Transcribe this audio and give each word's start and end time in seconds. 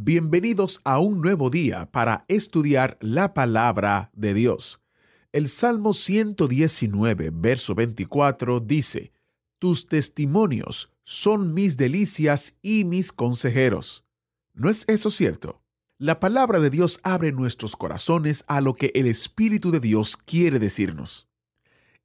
Bienvenidos 0.00 0.80
a 0.84 1.00
un 1.00 1.20
nuevo 1.20 1.50
día 1.50 1.90
para 1.90 2.24
estudiar 2.28 2.98
la 3.00 3.34
palabra 3.34 4.12
de 4.14 4.32
Dios. 4.32 4.80
El 5.32 5.48
Salmo 5.48 5.92
119, 5.92 7.30
verso 7.32 7.74
24 7.74 8.60
dice, 8.60 9.10
Tus 9.58 9.88
testimonios 9.88 10.92
son 11.02 11.52
mis 11.52 11.76
delicias 11.76 12.56
y 12.62 12.84
mis 12.84 13.10
consejeros. 13.10 14.04
¿No 14.54 14.70
es 14.70 14.84
eso 14.86 15.10
cierto? 15.10 15.62
La 15.98 16.20
palabra 16.20 16.60
de 16.60 16.70
Dios 16.70 17.00
abre 17.02 17.32
nuestros 17.32 17.74
corazones 17.74 18.44
a 18.46 18.60
lo 18.60 18.74
que 18.74 18.92
el 18.94 19.08
Espíritu 19.08 19.72
de 19.72 19.80
Dios 19.80 20.16
quiere 20.16 20.60
decirnos. 20.60 21.27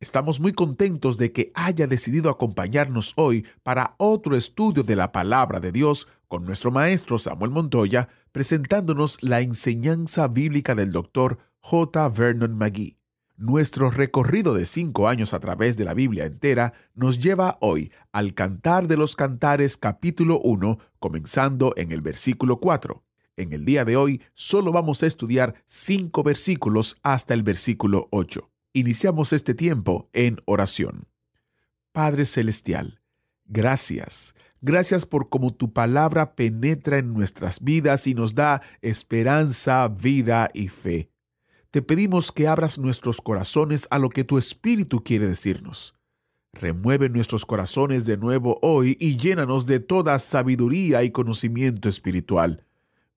Estamos 0.04 0.42
muy 0.42 0.52
contentos 0.52 1.18
de 1.18 1.32
que 1.32 1.54
haya 1.56 1.88
decidido 1.88 2.30
acompañarnos 2.30 3.14
hoy 3.16 3.46
para 3.64 3.96
otro 3.98 4.36
estudio 4.36 4.84
de 4.84 4.98
la 4.98 5.14
palabra 5.14 5.62
de 5.62 5.72
Dios 5.72 6.10
con 6.28 6.44
nuestro 6.44 6.72
maestro 6.72 7.18
Samuel 7.18 7.52
Montoya, 7.52 8.10
presentándonos 8.34 9.18
la 9.24 9.40
enseñanza 9.40 10.28
bíblica 10.28 10.76
del 10.76 10.92
doctor 10.92 11.38
J. 11.62 12.10
Vernon 12.10 12.54
McGee. 12.58 12.98
Nuestro 13.38 13.92
recorrido 13.92 14.54
de 14.54 14.66
cinco 14.66 15.08
años 15.08 15.34
a 15.34 15.40
través 15.40 15.78
de 15.78 15.86
la 15.86 15.94
Biblia 15.94 16.26
entera 16.26 16.74
nos 16.94 17.18
lleva 17.20 17.58
hoy 17.62 17.94
al 18.12 18.34
Cantar 18.34 18.90
de 18.90 18.98
los 18.98 19.16
Cantares 19.16 19.78
capítulo 19.78 20.42
1, 20.42 20.80
comenzando 21.00 21.74
en 21.78 21.94
el 21.94 22.02
versículo 22.02 22.58
4. 22.58 23.06
En 23.38 23.54
el 23.54 23.64
día 23.64 23.86
de 23.86 23.96
hoy 23.96 24.22
solo 24.34 24.74
vamos 24.74 25.02
a 25.02 25.08
estudiar 25.08 25.64
cinco 25.66 26.24
versículos 26.24 26.98
hasta 27.04 27.34
el 27.34 27.44
versículo 27.44 28.10
8. 28.12 28.53
Iniciamos 28.76 29.34
este 29.34 29.54
tiempo 29.54 30.10
en 30.14 30.38
oración. 30.46 31.08
Padre 31.92 32.26
Celestial, 32.26 33.02
gracias. 33.46 34.34
Gracias 34.62 35.06
por 35.06 35.30
cómo 35.30 35.54
tu 35.54 35.74
palabra 35.74 36.34
penetra 36.34 36.98
en 36.98 37.14
nuestras 37.14 37.64
vidas 37.64 38.08
y 38.08 38.16
nos 38.16 38.34
da 38.34 38.64
esperanza, 38.82 39.88
vida 39.90 40.50
y 40.56 40.70
fe. 40.70 41.12
Te 41.70 41.84
pedimos 41.84 42.32
que 42.32 42.48
abras 42.48 42.80
nuestros 42.80 43.22
corazones 43.22 43.88
a 43.92 44.00
lo 44.00 44.10
que 44.10 44.24
tu 44.24 44.40
Espíritu 44.40 45.04
quiere 45.04 45.28
decirnos. 45.28 45.96
Remueve 46.52 47.10
nuestros 47.10 47.46
corazones 47.46 48.08
de 48.08 48.18
nuevo 48.18 48.58
hoy 48.64 48.98
y 49.00 49.18
llénanos 49.18 49.68
de 49.68 49.82
toda 49.82 50.18
sabiduría 50.18 51.04
y 51.04 51.12
conocimiento 51.12 51.90
espiritual, 51.90 52.66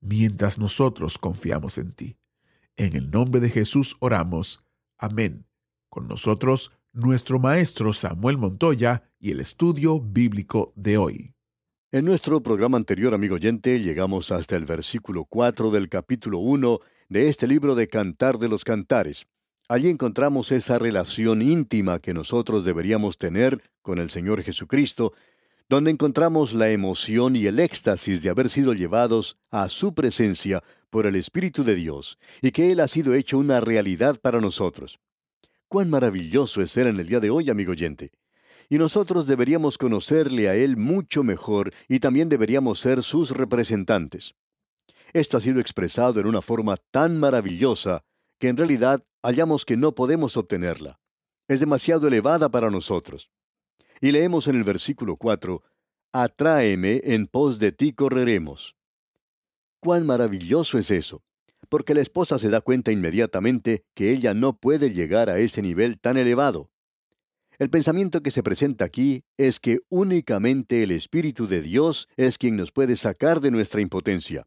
mientras 0.02 0.58
nosotros 0.58 1.16
confiamos 1.16 1.78
en 1.78 1.92
ti. 1.92 2.18
En 2.76 2.94
el 2.94 3.10
nombre 3.10 3.40
de 3.40 3.48
Jesús 3.48 3.96
oramos. 4.00 4.62
Amén. 4.98 5.45
Con 5.88 6.08
nosotros, 6.08 6.72
nuestro 6.92 7.38
maestro 7.38 7.92
Samuel 7.92 8.38
Montoya 8.38 9.10
y 9.18 9.30
el 9.30 9.40
estudio 9.40 10.00
bíblico 10.00 10.72
de 10.76 10.98
hoy. 10.98 11.34
En 11.92 12.04
nuestro 12.04 12.42
programa 12.42 12.76
anterior, 12.76 13.14
amigo 13.14 13.36
oyente, 13.36 13.80
llegamos 13.80 14.30
hasta 14.30 14.56
el 14.56 14.66
versículo 14.66 15.24
4 15.24 15.70
del 15.70 15.88
capítulo 15.88 16.38
1 16.40 16.80
de 17.08 17.28
este 17.28 17.46
libro 17.46 17.74
de 17.74 17.88
Cantar 17.88 18.38
de 18.38 18.48
los 18.48 18.64
Cantares. 18.64 19.26
Allí 19.68 19.88
encontramos 19.88 20.52
esa 20.52 20.78
relación 20.78 21.42
íntima 21.42 21.98
que 21.98 22.14
nosotros 22.14 22.64
deberíamos 22.64 23.18
tener 23.18 23.62
con 23.82 23.98
el 23.98 24.10
Señor 24.10 24.42
Jesucristo, 24.42 25.12
donde 25.68 25.90
encontramos 25.90 26.54
la 26.54 26.70
emoción 26.70 27.34
y 27.36 27.46
el 27.46 27.58
éxtasis 27.58 28.22
de 28.22 28.30
haber 28.30 28.48
sido 28.50 28.74
llevados 28.74 29.38
a 29.50 29.68
su 29.68 29.94
presencia 29.94 30.62
por 30.90 31.06
el 31.06 31.16
Espíritu 31.16 31.64
de 31.64 31.74
Dios, 31.74 32.18
y 32.42 32.52
que 32.52 32.70
Él 32.70 32.80
ha 32.80 32.88
sido 32.88 33.14
hecho 33.14 33.38
una 33.38 33.60
realidad 33.60 34.20
para 34.20 34.40
nosotros. 34.40 35.00
Cuán 35.68 35.90
maravilloso 35.90 36.62
es 36.62 36.70
ser 36.70 36.86
en 36.86 37.00
el 37.00 37.08
día 37.08 37.18
de 37.18 37.30
hoy, 37.30 37.50
amigo 37.50 37.72
oyente. 37.72 38.10
Y 38.68 38.78
nosotros 38.78 39.26
deberíamos 39.26 39.78
conocerle 39.78 40.48
a 40.48 40.54
Él 40.54 40.76
mucho 40.76 41.24
mejor 41.24 41.72
y 41.88 41.98
también 41.98 42.28
deberíamos 42.28 42.78
ser 42.80 43.02
sus 43.02 43.30
representantes. 43.30 44.34
Esto 45.12 45.36
ha 45.36 45.40
sido 45.40 45.60
expresado 45.60 46.20
en 46.20 46.26
una 46.26 46.40
forma 46.40 46.76
tan 46.90 47.18
maravillosa 47.18 48.04
que 48.38 48.48
en 48.48 48.56
realidad 48.56 49.04
hallamos 49.22 49.64
que 49.64 49.76
no 49.76 49.94
podemos 49.94 50.36
obtenerla. 50.36 51.00
Es 51.48 51.60
demasiado 51.60 52.06
elevada 52.08 52.48
para 52.48 52.70
nosotros. 52.70 53.30
Y 54.00 54.12
leemos 54.12 54.46
en 54.46 54.56
el 54.56 54.64
versículo 54.64 55.16
4, 55.16 55.62
Atráeme, 56.12 57.00
en 57.04 57.26
pos 57.26 57.58
de 57.58 57.72
ti 57.72 57.92
correremos. 57.92 58.76
Cuán 59.80 60.06
maravilloso 60.06 60.78
es 60.78 60.90
eso 60.90 61.22
porque 61.68 61.94
la 61.94 62.00
esposa 62.00 62.38
se 62.38 62.50
da 62.50 62.60
cuenta 62.60 62.92
inmediatamente 62.92 63.84
que 63.94 64.12
ella 64.12 64.34
no 64.34 64.56
puede 64.56 64.90
llegar 64.90 65.30
a 65.30 65.38
ese 65.38 65.62
nivel 65.62 65.98
tan 65.98 66.16
elevado. 66.16 66.70
El 67.58 67.70
pensamiento 67.70 68.22
que 68.22 68.30
se 68.30 68.42
presenta 68.42 68.84
aquí 68.84 69.24
es 69.38 69.60
que 69.60 69.80
únicamente 69.88 70.82
el 70.82 70.90
Espíritu 70.90 71.46
de 71.46 71.62
Dios 71.62 72.06
es 72.16 72.36
quien 72.36 72.56
nos 72.56 72.70
puede 72.70 72.96
sacar 72.96 73.40
de 73.40 73.50
nuestra 73.50 73.80
impotencia. 73.80 74.46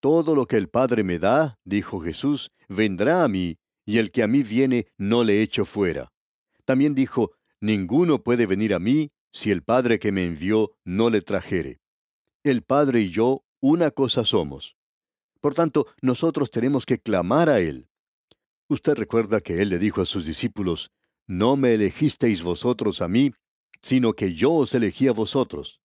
Todo 0.00 0.34
lo 0.34 0.46
que 0.46 0.56
el 0.56 0.68
Padre 0.68 1.04
me 1.04 1.20
da, 1.20 1.60
dijo 1.64 2.00
Jesús, 2.00 2.50
vendrá 2.68 3.22
a 3.22 3.28
mí, 3.28 3.58
y 3.86 3.98
el 3.98 4.10
que 4.10 4.24
a 4.24 4.26
mí 4.26 4.42
viene 4.42 4.88
no 4.98 5.22
le 5.22 5.42
echo 5.42 5.64
fuera. 5.64 6.12
También 6.64 6.94
dijo, 6.94 7.32
ninguno 7.60 8.22
puede 8.24 8.46
venir 8.46 8.74
a 8.74 8.80
mí 8.80 9.12
si 9.30 9.52
el 9.52 9.62
Padre 9.62 10.00
que 10.00 10.10
me 10.10 10.24
envió 10.24 10.72
no 10.84 11.10
le 11.10 11.22
trajere. 11.22 11.80
El 12.42 12.62
Padre 12.62 13.02
y 13.02 13.10
yo 13.10 13.44
una 13.60 13.92
cosa 13.92 14.24
somos. 14.24 14.76
Por 15.42 15.54
tanto, 15.54 15.88
nosotros 16.00 16.52
tenemos 16.52 16.86
que 16.86 17.00
clamar 17.00 17.48
a 17.48 17.58
Él. 17.58 17.88
Usted 18.68 18.94
recuerda 18.94 19.40
que 19.40 19.60
Él 19.60 19.70
le 19.70 19.78
dijo 19.80 20.00
a 20.00 20.06
sus 20.06 20.24
discípulos, 20.24 20.92
No 21.26 21.56
me 21.56 21.74
elegisteis 21.74 22.44
vosotros 22.44 23.02
a 23.02 23.08
mí, 23.08 23.32
sino 23.80 24.12
que 24.12 24.34
yo 24.34 24.52
os 24.52 24.72
elegí 24.72 25.08
a 25.08 25.12
vosotros. 25.12 25.80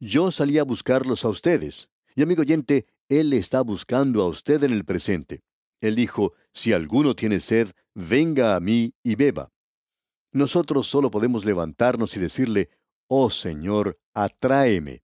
Yo 0.00 0.30
salí 0.30 0.58
a 0.58 0.64
buscarlos 0.64 1.26
a 1.26 1.28
ustedes. 1.28 1.90
Y 2.16 2.22
amigo 2.22 2.40
oyente, 2.40 2.86
Él 3.10 3.34
está 3.34 3.60
buscando 3.60 4.22
a 4.22 4.28
usted 4.28 4.64
en 4.64 4.72
el 4.72 4.86
presente. 4.86 5.42
Él 5.82 5.96
dijo, 5.96 6.32
Si 6.54 6.72
alguno 6.72 7.14
tiene 7.14 7.40
sed, 7.40 7.72
venga 7.94 8.56
a 8.56 8.60
mí 8.60 8.94
y 9.02 9.16
beba. 9.16 9.52
Nosotros 10.32 10.86
solo 10.86 11.10
podemos 11.10 11.44
levantarnos 11.44 12.16
y 12.16 12.20
decirle, 12.20 12.70
Oh 13.06 13.28
Señor, 13.28 13.98
atráeme. 14.14 15.03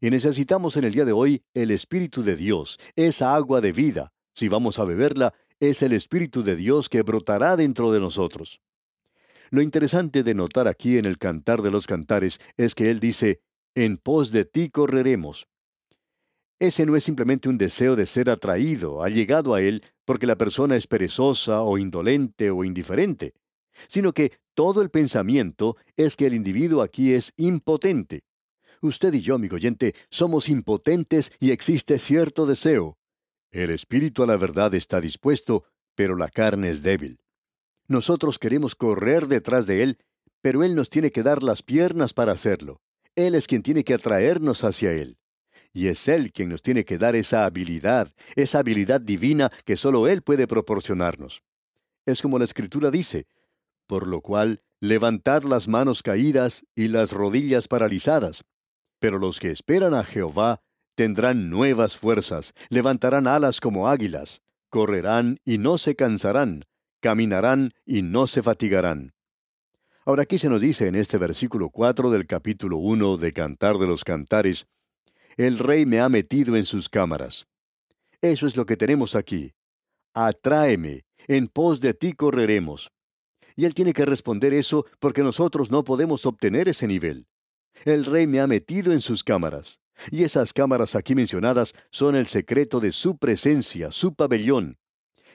Y 0.00 0.10
necesitamos 0.10 0.76
en 0.76 0.84
el 0.84 0.92
día 0.92 1.04
de 1.04 1.12
hoy 1.12 1.42
el 1.54 1.70
Espíritu 1.70 2.22
de 2.22 2.36
Dios, 2.36 2.78
esa 2.94 3.34
agua 3.34 3.60
de 3.60 3.72
vida. 3.72 4.12
Si 4.32 4.48
vamos 4.48 4.78
a 4.78 4.84
beberla, 4.84 5.34
es 5.58 5.82
el 5.82 5.92
Espíritu 5.92 6.44
de 6.44 6.54
Dios 6.54 6.88
que 6.88 7.02
brotará 7.02 7.56
dentro 7.56 7.90
de 7.90 7.98
nosotros. 7.98 8.60
Lo 9.50 9.60
interesante 9.60 10.22
de 10.22 10.34
notar 10.34 10.68
aquí 10.68 10.98
en 10.98 11.04
el 11.04 11.18
Cantar 11.18 11.62
de 11.62 11.70
los 11.70 11.86
Cantares 11.86 12.38
es 12.56 12.74
que 12.74 12.90
Él 12.90 13.00
dice, 13.00 13.40
en 13.74 13.96
pos 13.96 14.30
de 14.30 14.44
ti 14.44 14.70
correremos. 14.70 15.48
Ese 16.60 16.86
no 16.86 16.94
es 16.96 17.04
simplemente 17.04 17.48
un 17.48 17.58
deseo 17.58 17.96
de 17.96 18.06
ser 18.06 18.30
atraído, 18.30 19.02
allegado 19.02 19.54
a 19.54 19.62
Él, 19.62 19.82
porque 20.04 20.26
la 20.26 20.36
persona 20.36 20.76
es 20.76 20.86
perezosa 20.86 21.62
o 21.62 21.78
indolente 21.78 22.50
o 22.50 22.64
indiferente, 22.64 23.34
sino 23.88 24.12
que 24.12 24.32
todo 24.54 24.82
el 24.82 24.90
pensamiento 24.90 25.76
es 25.96 26.16
que 26.16 26.26
el 26.26 26.34
individuo 26.34 26.82
aquí 26.82 27.12
es 27.12 27.32
impotente. 27.36 28.24
Usted 28.80 29.12
y 29.14 29.20
yo, 29.20 29.34
amigo 29.34 29.56
oyente, 29.56 29.94
somos 30.10 30.48
impotentes 30.48 31.32
y 31.40 31.50
existe 31.50 31.98
cierto 31.98 32.46
deseo. 32.46 32.98
El 33.50 33.70
espíritu 33.70 34.22
a 34.22 34.26
la 34.26 34.36
verdad 34.36 34.74
está 34.74 35.00
dispuesto, 35.00 35.64
pero 35.94 36.16
la 36.16 36.28
carne 36.28 36.70
es 36.70 36.82
débil. 36.82 37.18
Nosotros 37.86 38.38
queremos 38.38 38.74
correr 38.74 39.26
detrás 39.26 39.66
de 39.66 39.82
Él, 39.82 39.98
pero 40.42 40.62
Él 40.62 40.74
nos 40.74 40.90
tiene 40.90 41.10
que 41.10 41.22
dar 41.22 41.42
las 41.42 41.62
piernas 41.62 42.12
para 42.14 42.32
hacerlo. 42.32 42.80
Él 43.16 43.34
es 43.34 43.46
quien 43.46 43.62
tiene 43.62 43.82
que 43.82 43.94
atraernos 43.94 44.62
hacia 44.62 44.92
Él. 44.92 45.18
Y 45.72 45.88
es 45.88 46.06
Él 46.08 46.32
quien 46.32 46.50
nos 46.50 46.62
tiene 46.62 46.84
que 46.84 46.98
dar 46.98 47.16
esa 47.16 47.44
habilidad, 47.44 48.12
esa 48.36 48.60
habilidad 48.60 49.00
divina 49.00 49.50
que 49.64 49.76
solo 49.76 50.06
Él 50.06 50.22
puede 50.22 50.46
proporcionarnos. 50.46 51.42
Es 52.06 52.22
como 52.22 52.38
la 52.38 52.44
Escritura 52.44 52.90
dice, 52.90 53.26
por 53.86 54.06
lo 54.06 54.20
cual, 54.20 54.62
levantad 54.80 55.42
las 55.42 55.66
manos 55.66 56.02
caídas 56.02 56.64
y 56.74 56.88
las 56.88 57.12
rodillas 57.12 57.68
paralizadas, 57.68 58.44
pero 58.98 59.18
los 59.18 59.40
que 59.40 59.50
esperan 59.50 59.94
a 59.94 60.04
Jehová 60.04 60.60
tendrán 60.94 61.50
nuevas 61.50 61.96
fuerzas, 61.96 62.54
levantarán 62.68 63.26
alas 63.26 63.60
como 63.60 63.88
águilas, 63.88 64.42
correrán 64.68 65.38
y 65.44 65.58
no 65.58 65.78
se 65.78 65.94
cansarán, 65.94 66.64
caminarán 67.00 67.72
y 67.86 68.02
no 68.02 68.26
se 68.26 68.42
fatigarán. 68.42 69.14
Ahora 70.04 70.22
aquí 70.22 70.38
se 70.38 70.48
nos 70.48 70.60
dice 70.60 70.88
en 70.88 70.94
este 70.94 71.18
versículo 71.18 71.70
4 71.70 72.10
del 72.10 72.26
capítulo 72.26 72.78
1 72.78 73.18
de 73.18 73.32
Cantar 73.32 73.78
de 73.78 73.86
los 73.86 74.04
Cantares, 74.04 74.66
el 75.36 75.58
rey 75.58 75.86
me 75.86 76.00
ha 76.00 76.08
metido 76.08 76.56
en 76.56 76.64
sus 76.64 76.88
cámaras. 76.88 77.46
Eso 78.20 78.46
es 78.46 78.56
lo 78.56 78.66
que 78.66 78.76
tenemos 78.76 79.14
aquí. 79.14 79.54
Atráeme, 80.14 81.04
en 81.28 81.46
pos 81.46 81.80
de 81.80 81.94
ti 81.94 82.14
correremos. 82.14 82.90
Y 83.54 83.64
él 83.64 83.74
tiene 83.74 83.92
que 83.92 84.04
responder 84.04 84.52
eso 84.52 84.86
porque 84.98 85.22
nosotros 85.22 85.70
no 85.70 85.84
podemos 85.84 86.26
obtener 86.26 86.68
ese 86.68 86.88
nivel. 86.88 87.28
El 87.84 88.04
rey 88.04 88.26
me 88.26 88.40
ha 88.40 88.46
metido 88.46 88.92
en 88.92 89.00
sus 89.00 89.24
cámaras. 89.24 89.80
Y 90.10 90.22
esas 90.22 90.52
cámaras 90.52 90.94
aquí 90.94 91.14
mencionadas 91.14 91.74
son 91.90 92.14
el 92.14 92.26
secreto 92.26 92.80
de 92.80 92.92
su 92.92 93.18
presencia, 93.18 93.90
su 93.90 94.14
pabellón, 94.14 94.78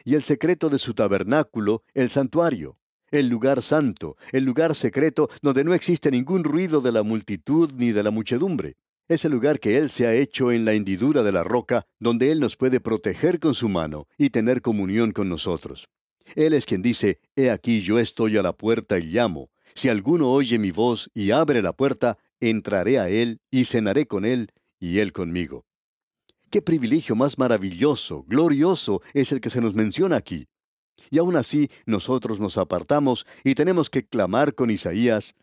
y 0.06 0.16
el 0.16 0.24
secreto 0.24 0.69
de 0.69 0.80
su 0.80 0.94
tabernáculo, 0.94 1.84
el 1.94 2.10
santuario, 2.10 2.78
el 3.12 3.28
lugar 3.28 3.62
santo, 3.62 4.18
el 4.31 4.44
lugar 4.44 4.75
secreto 4.75 5.30
donde 5.42 5.63
no 5.63 5.74
existe 5.74 6.12
ningún 6.12 6.44
ruido 6.44 6.81
de 6.81 6.92
la 6.92 7.04
multitud 7.04 7.72
ni 7.75 7.92
de 7.92 8.04
la 8.04 8.12
muchedumbre. 8.12 8.75
Es 9.07 9.25
el 9.25 9.31
lugar 9.31 9.60
que 9.60 9.78
Él 9.78 9.89
se 9.89 10.07
ha 10.07 10.13
hecho 10.13 10.51
en 10.51 10.66
la 10.66 10.74
hendidura 10.74 11.24
de 11.24 11.31
la 11.31 11.44
roca, 11.44 11.86
donde 12.00 12.31
Él 12.31 12.39
nos 12.39 12.56
puede 12.56 12.80
proteger 12.80 13.39
con 13.39 13.54
su 13.54 13.69
mano 13.69 14.07
y 14.18 14.30
tener 14.30 14.62
comunión 14.62 15.12
con 15.12 15.30
nosotros. 15.30 15.89
Él 16.36 16.54
es 16.54 16.66
quien 16.66 16.81
dice, 16.81 17.19
He 17.36 17.51
aquí 17.51 17.81
yo 17.81 18.00
estoy 18.00 18.38
a 18.38 18.42
la 18.42 18.54
puerta 18.54 18.98
y 18.98 19.04
llamo. 19.04 19.50
Si 19.75 19.89
alguno 19.89 20.31
oye 20.31 20.57
mi 20.57 20.72
voz 20.72 21.10
y 21.13 21.31
abre 21.31 21.62
la 21.62 21.74
puerta, 21.74 22.18
entraré 22.50 23.00
a 23.00 23.10
Él 23.10 23.40
y 23.51 23.66
cenaré 23.66 24.07
con 24.07 24.25
Él 24.25 24.51
y 24.80 25.00
Él 25.00 25.13
conmigo. 25.13 25.66
Qué 26.50 26.62
privilegio 26.62 27.16
más 27.16 27.38
maravilloso, 27.38 28.24
glorioso 28.24 29.01
es 29.13 29.31
el 29.31 29.42
que 29.42 29.50
se 29.50 29.62
nos 29.62 29.74
menciona 29.74 30.18
aquí. 30.18 30.48
Y 31.10 31.18
aún 31.18 31.36
así 31.36 31.69
nosotros 31.86 32.40
nos 32.40 32.57
apartamos 32.57 33.25
y 33.44 33.56
tenemos 33.56 33.90
que 33.90 34.06
clamar 34.06 34.54
con 34.56 34.69
Isaías, 34.69 35.36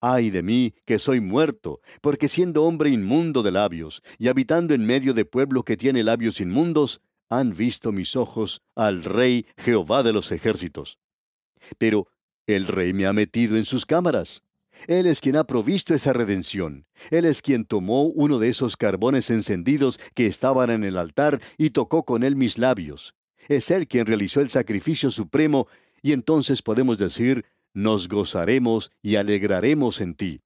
Ay 0.00 0.30
de 0.30 0.42
mí, 0.42 0.74
que 0.84 0.98
soy 0.98 1.20
muerto, 1.20 1.80
porque 2.00 2.28
siendo 2.28 2.64
hombre 2.64 2.90
inmundo 2.90 3.42
de 3.42 3.50
labios, 3.50 4.02
y 4.16 4.28
habitando 4.28 4.74
en 4.74 4.86
medio 4.86 5.12
de 5.12 5.24
pueblo 5.24 5.64
que 5.64 5.76
tiene 5.76 6.04
labios 6.04 6.40
inmundos, 6.40 7.00
han 7.28 7.54
visto 7.54 7.90
mis 7.90 8.14
ojos 8.14 8.62
al 8.76 9.02
Rey 9.02 9.46
Jehová 9.56 10.02
de 10.02 10.12
los 10.12 10.30
ejércitos. 10.30 10.98
Pero 11.78 12.06
el 12.46 12.66
Rey 12.66 12.92
me 12.92 13.06
ha 13.06 13.12
metido 13.12 13.56
en 13.56 13.64
sus 13.64 13.84
cámaras. 13.86 14.44
Él 14.86 15.06
es 15.06 15.20
quien 15.20 15.36
ha 15.36 15.44
provisto 15.44 15.94
esa 15.94 16.12
redención. 16.12 16.86
Él 17.10 17.24
es 17.24 17.42
quien 17.42 17.64
tomó 17.64 18.04
uno 18.04 18.38
de 18.38 18.48
esos 18.48 18.76
carbones 18.76 19.30
encendidos 19.30 19.98
que 20.14 20.26
estaban 20.26 20.70
en 20.70 20.84
el 20.84 20.96
altar 20.96 21.40
y 21.56 21.70
tocó 21.70 22.04
con 22.04 22.22
él 22.22 22.36
mis 22.36 22.58
labios. 22.58 23.14
Es 23.48 23.70
Él 23.70 23.88
quien 23.88 24.06
realizó 24.06 24.40
el 24.40 24.50
sacrificio 24.50 25.10
supremo 25.10 25.68
y 26.02 26.12
entonces 26.12 26.62
podemos 26.62 26.98
decir, 26.98 27.44
nos 27.72 28.08
gozaremos 28.08 28.90
y 29.02 29.16
alegraremos 29.16 30.00
en 30.00 30.14
ti. 30.14 30.40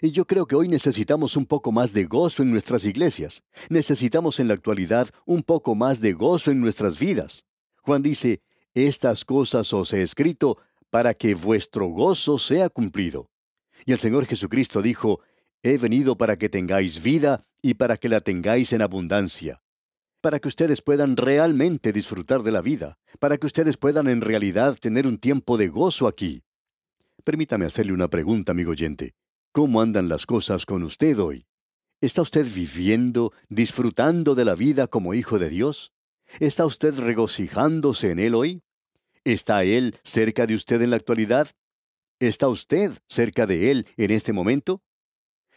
Y 0.00 0.10
yo 0.10 0.26
creo 0.26 0.46
que 0.46 0.56
hoy 0.56 0.68
necesitamos 0.68 1.36
un 1.36 1.46
poco 1.46 1.70
más 1.70 1.92
de 1.92 2.04
gozo 2.04 2.42
en 2.42 2.50
nuestras 2.50 2.84
iglesias. 2.84 3.44
Necesitamos 3.70 4.40
en 4.40 4.48
la 4.48 4.54
actualidad 4.54 5.08
un 5.24 5.42
poco 5.42 5.74
más 5.74 6.00
de 6.00 6.12
gozo 6.12 6.50
en 6.50 6.60
nuestras 6.60 6.98
vidas. 6.98 7.44
Juan 7.82 8.02
dice, 8.02 8.42
estas 8.74 9.24
cosas 9.24 9.72
os 9.72 9.92
he 9.92 10.02
escrito 10.02 10.58
para 10.90 11.14
que 11.14 11.34
vuestro 11.34 11.86
gozo 11.86 12.36
sea 12.36 12.68
cumplido. 12.68 13.30
Y 13.84 13.92
el 13.92 13.98
Señor 13.98 14.26
Jesucristo 14.26 14.82
dijo, 14.82 15.20
He 15.62 15.78
venido 15.78 16.16
para 16.16 16.36
que 16.36 16.48
tengáis 16.48 17.02
vida 17.02 17.46
y 17.60 17.74
para 17.74 17.96
que 17.96 18.08
la 18.08 18.20
tengáis 18.20 18.72
en 18.72 18.82
abundancia. 18.82 19.62
Para 20.20 20.38
que 20.38 20.48
ustedes 20.48 20.82
puedan 20.82 21.16
realmente 21.16 21.92
disfrutar 21.92 22.42
de 22.42 22.52
la 22.52 22.62
vida, 22.62 22.98
para 23.18 23.38
que 23.38 23.46
ustedes 23.46 23.76
puedan 23.76 24.08
en 24.08 24.20
realidad 24.20 24.76
tener 24.78 25.06
un 25.06 25.18
tiempo 25.18 25.56
de 25.56 25.68
gozo 25.68 26.06
aquí. 26.06 26.42
Permítame 27.24 27.64
hacerle 27.64 27.92
una 27.92 28.08
pregunta, 28.08 28.52
amigo 28.52 28.72
oyente. 28.72 29.14
¿Cómo 29.52 29.80
andan 29.80 30.08
las 30.08 30.26
cosas 30.26 30.66
con 30.66 30.82
usted 30.82 31.18
hoy? 31.18 31.46
¿Está 32.00 32.22
usted 32.22 32.46
viviendo, 32.52 33.32
disfrutando 33.48 34.34
de 34.34 34.44
la 34.44 34.54
vida 34.56 34.88
como 34.88 35.14
hijo 35.14 35.38
de 35.38 35.50
Dios? 35.50 35.92
¿Está 36.40 36.66
usted 36.66 36.98
regocijándose 36.98 38.10
en 38.10 38.18
Él 38.18 38.34
hoy? 38.34 38.62
¿Está 39.24 39.62
Él 39.62 39.98
cerca 40.02 40.46
de 40.46 40.54
usted 40.54 40.82
en 40.82 40.90
la 40.90 40.96
actualidad? 40.96 41.48
¿Está 42.22 42.46
usted 42.46 42.92
cerca 43.08 43.48
de 43.48 43.72
Él 43.72 43.88
en 43.96 44.12
este 44.12 44.32
momento? 44.32 44.80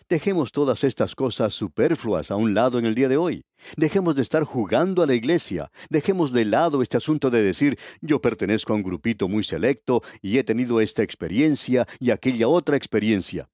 Dejemos 0.10 0.52
todas 0.52 0.84
estas 0.84 1.14
cosas 1.14 1.54
superfluas 1.54 2.32
a 2.32 2.38
un 2.38 2.56
lado 2.56 2.80
en 2.80 2.88
el 2.88 2.96
día 2.96 3.08
de 3.08 3.18
hoy. 3.18 3.46
Dejemos 3.78 4.16
de 4.16 4.24
estar 4.24 4.44
jugando 4.46 5.04
a 5.04 5.06
la 5.06 5.14
iglesia. 5.14 5.72
Dejemos 5.92 6.32
de 6.32 6.44
lado 6.44 6.82
este 6.82 6.98
asunto 6.98 7.30
de 7.30 7.44
decir 7.44 7.78
yo 8.02 8.20
pertenezco 8.20 8.74
a 8.74 8.78
un 8.78 8.82
grupito 8.82 9.28
muy 9.28 9.44
selecto 9.44 10.02
y 10.24 10.40
he 10.40 10.44
tenido 10.44 10.82
esta 10.82 11.04
experiencia 11.04 11.86
y 12.00 12.10
aquella 12.10 12.48
otra 12.48 12.76
experiencia. 12.76 13.48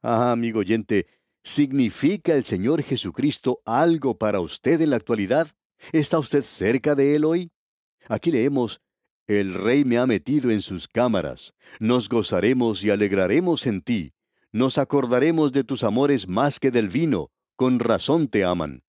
Ah, 0.00 0.32
amigo 0.32 0.60
oyente, 0.60 1.08
¿significa 1.42 2.32
el 2.32 2.46
Señor 2.46 2.82
Jesucristo 2.82 3.60
algo 3.66 4.16
para 4.16 4.40
usted 4.40 4.80
en 4.80 4.88
la 4.88 4.96
actualidad? 4.96 5.48
¿Está 5.92 6.18
usted 6.18 6.42
cerca 6.42 6.94
de 6.94 7.16
Él 7.16 7.26
hoy? 7.26 7.50
Aquí 8.08 8.30
leemos 8.30 8.80
el 9.26 9.54
Rey 9.54 9.84
me 9.84 9.98
ha 9.98 10.06
metido 10.06 10.50
en 10.50 10.62
sus 10.62 10.86
cámaras. 10.86 11.54
Nos 11.80 12.08
gozaremos 12.08 12.84
y 12.84 12.90
alegraremos 12.90 13.66
en 13.66 13.82
ti. 13.82 14.12
Nos 14.52 14.78
acordaremos 14.78 15.52
de 15.52 15.64
tus 15.64 15.82
amores 15.82 16.28
más 16.28 16.60
que 16.60 16.70
del 16.70 16.88
vino. 16.88 17.30
Con 17.56 17.80
razón 17.80 18.28
te 18.28 18.44
aman. 18.44 18.84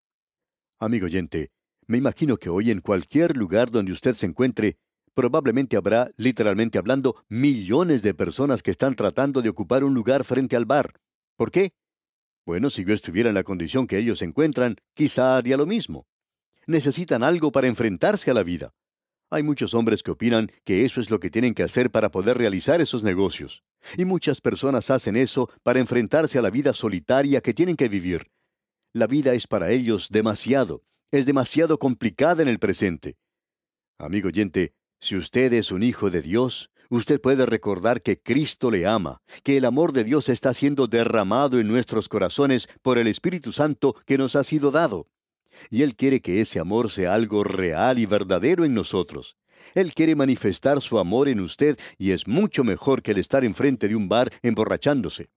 Amigo 0.78 1.06
oyente, 1.06 1.50
me 1.86 1.98
imagino 1.98 2.36
que 2.36 2.50
hoy 2.50 2.70
en 2.70 2.80
cualquier 2.80 3.36
lugar 3.36 3.70
donde 3.70 3.92
usted 3.92 4.14
se 4.14 4.26
encuentre, 4.26 4.76
probablemente 5.14 5.76
habrá, 5.76 6.10
literalmente 6.16 6.76
hablando, 6.76 7.24
millones 7.28 8.02
de 8.02 8.12
personas 8.12 8.62
que 8.62 8.70
están 8.70 8.94
tratando 8.94 9.40
de 9.40 9.48
ocupar 9.48 9.84
un 9.84 9.94
lugar 9.94 10.24
frente 10.24 10.56
al 10.56 10.66
bar. 10.66 10.92
¿Por 11.36 11.50
qué? 11.50 11.72
Bueno, 12.44 12.68
si 12.68 12.84
yo 12.84 12.92
estuviera 12.92 13.30
en 13.30 13.34
la 13.34 13.42
condición 13.42 13.86
que 13.86 13.98
ellos 13.98 14.18
se 14.18 14.26
encuentran, 14.26 14.76
quizá 14.94 15.36
haría 15.36 15.56
lo 15.56 15.66
mismo. 15.66 16.06
Necesitan 16.66 17.22
algo 17.22 17.50
para 17.50 17.68
enfrentarse 17.68 18.30
a 18.30 18.34
la 18.34 18.42
vida. 18.42 18.74
Hay 19.28 19.42
muchos 19.42 19.74
hombres 19.74 20.04
que 20.04 20.12
opinan 20.12 20.50
que 20.64 20.84
eso 20.84 21.00
es 21.00 21.10
lo 21.10 21.18
que 21.18 21.30
tienen 21.30 21.54
que 21.54 21.64
hacer 21.64 21.90
para 21.90 22.10
poder 22.10 22.38
realizar 22.38 22.80
esos 22.80 23.02
negocios. 23.02 23.64
Y 23.96 24.04
muchas 24.04 24.40
personas 24.40 24.90
hacen 24.90 25.16
eso 25.16 25.50
para 25.64 25.80
enfrentarse 25.80 26.38
a 26.38 26.42
la 26.42 26.50
vida 26.50 26.72
solitaria 26.72 27.40
que 27.40 27.52
tienen 27.52 27.76
que 27.76 27.88
vivir. 27.88 28.30
La 28.92 29.08
vida 29.08 29.34
es 29.34 29.48
para 29.48 29.70
ellos 29.70 30.08
demasiado, 30.10 30.84
es 31.10 31.26
demasiado 31.26 31.78
complicada 31.78 32.42
en 32.42 32.48
el 32.48 32.60
presente. 32.60 33.16
Amigo 33.98 34.28
oyente, 34.28 34.74
si 35.00 35.16
usted 35.16 35.52
es 35.52 35.72
un 35.72 35.82
hijo 35.82 36.08
de 36.08 36.22
Dios, 36.22 36.70
usted 36.88 37.20
puede 37.20 37.46
recordar 37.46 38.02
que 38.02 38.20
Cristo 38.20 38.70
le 38.70 38.86
ama, 38.86 39.22
que 39.42 39.56
el 39.56 39.64
amor 39.64 39.92
de 39.92 40.04
Dios 40.04 40.28
está 40.28 40.54
siendo 40.54 40.86
derramado 40.86 41.58
en 41.58 41.66
nuestros 41.66 42.08
corazones 42.08 42.68
por 42.80 42.96
el 42.96 43.08
Espíritu 43.08 43.50
Santo 43.50 43.96
que 44.06 44.18
nos 44.18 44.36
ha 44.36 44.44
sido 44.44 44.70
dado. 44.70 45.08
Y 45.70 45.82
Él 45.82 45.96
quiere 45.96 46.20
que 46.20 46.40
ese 46.40 46.58
amor 46.58 46.90
sea 46.90 47.14
algo 47.14 47.44
real 47.44 47.98
y 47.98 48.06
verdadero 48.06 48.64
en 48.64 48.74
nosotros. 48.74 49.36
Él 49.74 49.94
quiere 49.94 50.14
manifestar 50.14 50.80
su 50.80 50.98
amor 50.98 51.28
en 51.28 51.40
usted 51.40 51.78
y 51.98 52.12
es 52.12 52.26
mucho 52.26 52.64
mejor 52.64 53.02
que 53.02 53.12
el 53.12 53.18
estar 53.18 53.44
enfrente 53.44 53.88
de 53.88 53.96
un 53.96 54.08
bar 54.08 54.32
emborrachándose. 54.42 55.28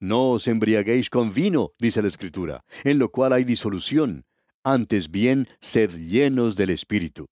No 0.00 0.30
os 0.30 0.46
embriaguéis 0.46 1.10
con 1.10 1.34
vino, 1.34 1.72
dice 1.78 2.00
la 2.02 2.08
Escritura, 2.08 2.64
en 2.84 2.98
lo 2.98 3.10
cual 3.10 3.32
hay 3.32 3.44
disolución. 3.44 4.24
Antes 4.62 5.10
bien, 5.10 5.48
sed 5.60 5.90
llenos 5.90 6.56
del 6.56 6.70
Espíritu. 6.70 7.26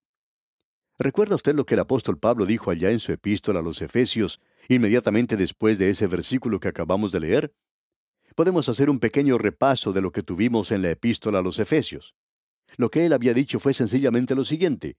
¿Recuerda 0.98 1.36
usted 1.36 1.54
lo 1.54 1.66
que 1.66 1.74
el 1.74 1.80
apóstol 1.80 2.18
Pablo 2.18 2.46
dijo 2.46 2.70
allá 2.70 2.90
en 2.90 2.98
su 2.98 3.12
epístola 3.12 3.60
a 3.60 3.62
los 3.62 3.82
Efesios, 3.82 4.40
inmediatamente 4.68 5.36
después 5.36 5.78
de 5.78 5.90
ese 5.90 6.06
versículo 6.06 6.58
que 6.58 6.68
acabamos 6.68 7.12
de 7.12 7.20
leer? 7.20 7.54
Podemos 8.36 8.68
hacer 8.68 8.88
un 8.88 9.00
pequeño 9.00 9.38
repaso 9.38 9.92
de 9.92 10.02
lo 10.02 10.12
que 10.12 10.22
tuvimos 10.22 10.70
en 10.70 10.82
la 10.82 10.90
epístola 10.90 11.40
a 11.40 11.42
los 11.42 11.58
Efesios. 11.58 12.14
Lo 12.76 12.90
que 12.90 13.06
él 13.06 13.12
había 13.12 13.34
dicho 13.34 13.58
fue 13.58 13.72
sencillamente 13.72 14.34
lo 14.34 14.44
siguiente. 14.44 14.96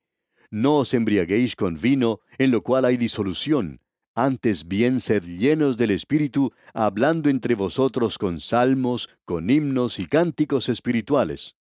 No 0.50 0.78
os 0.78 0.94
embriaguéis 0.94 1.56
con 1.56 1.80
vino, 1.80 2.20
en 2.38 2.52
lo 2.52 2.64
cual 2.64 2.84
hay 2.84 2.98
disolución, 2.98 3.80
antes 4.16 4.68
bien 4.68 5.00
sed 5.00 5.24
llenos 5.24 5.78
del 5.78 5.92
Espíritu, 5.92 6.52
hablando 6.74 7.30
entre 7.30 7.54
vosotros 7.54 8.18
con 8.18 8.40
salmos, 8.40 9.10
con 9.26 9.50
himnos 9.52 10.00
y 10.00 10.08
cánticos 10.08 10.70
espirituales. 10.70 11.56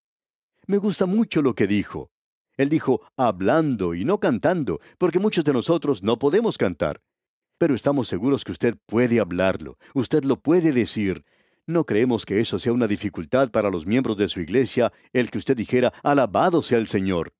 Me 0.66 0.78
gusta 0.78 1.04
mucho 1.04 1.42
lo 1.42 1.54
que 1.54 1.66
dijo. 1.66 2.10
Él 2.56 2.70
dijo 2.70 3.02
hablando 3.18 3.94
y 3.94 4.06
no 4.06 4.18
cantando, 4.18 4.80
porque 4.96 5.18
muchos 5.18 5.44
de 5.44 5.52
nosotros 5.52 6.02
no 6.02 6.18
podemos 6.18 6.56
cantar. 6.56 7.02
Pero 7.58 7.74
estamos 7.74 8.08
seguros 8.08 8.44
que 8.44 8.52
usted 8.52 8.76
puede 8.86 9.20
hablarlo, 9.20 9.76
usted 9.94 10.24
lo 10.24 10.40
puede 10.40 10.72
decir, 10.72 11.24
no 11.66 11.84
creemos 11.84 12.24
que 12.24 12.40
eso 12.40 12.58
sea 12.58 12.72
una 12.72 12.86
dificultad 12.86 13.50
para 13.50 13.70
los 13.70 13.86
miembros 13.86 14.16
de 14.16 14.28
su 14.28 14.40
iglesia 14.40 14.92
el 15.12 15.30
que 15.30 15.38
usted 15.38 15.56
dijera, 15.56 15.92
alabado 16.02 16.62
sea 16.62 16.78
el 16.78 16.86
Señor. 16.86 17.32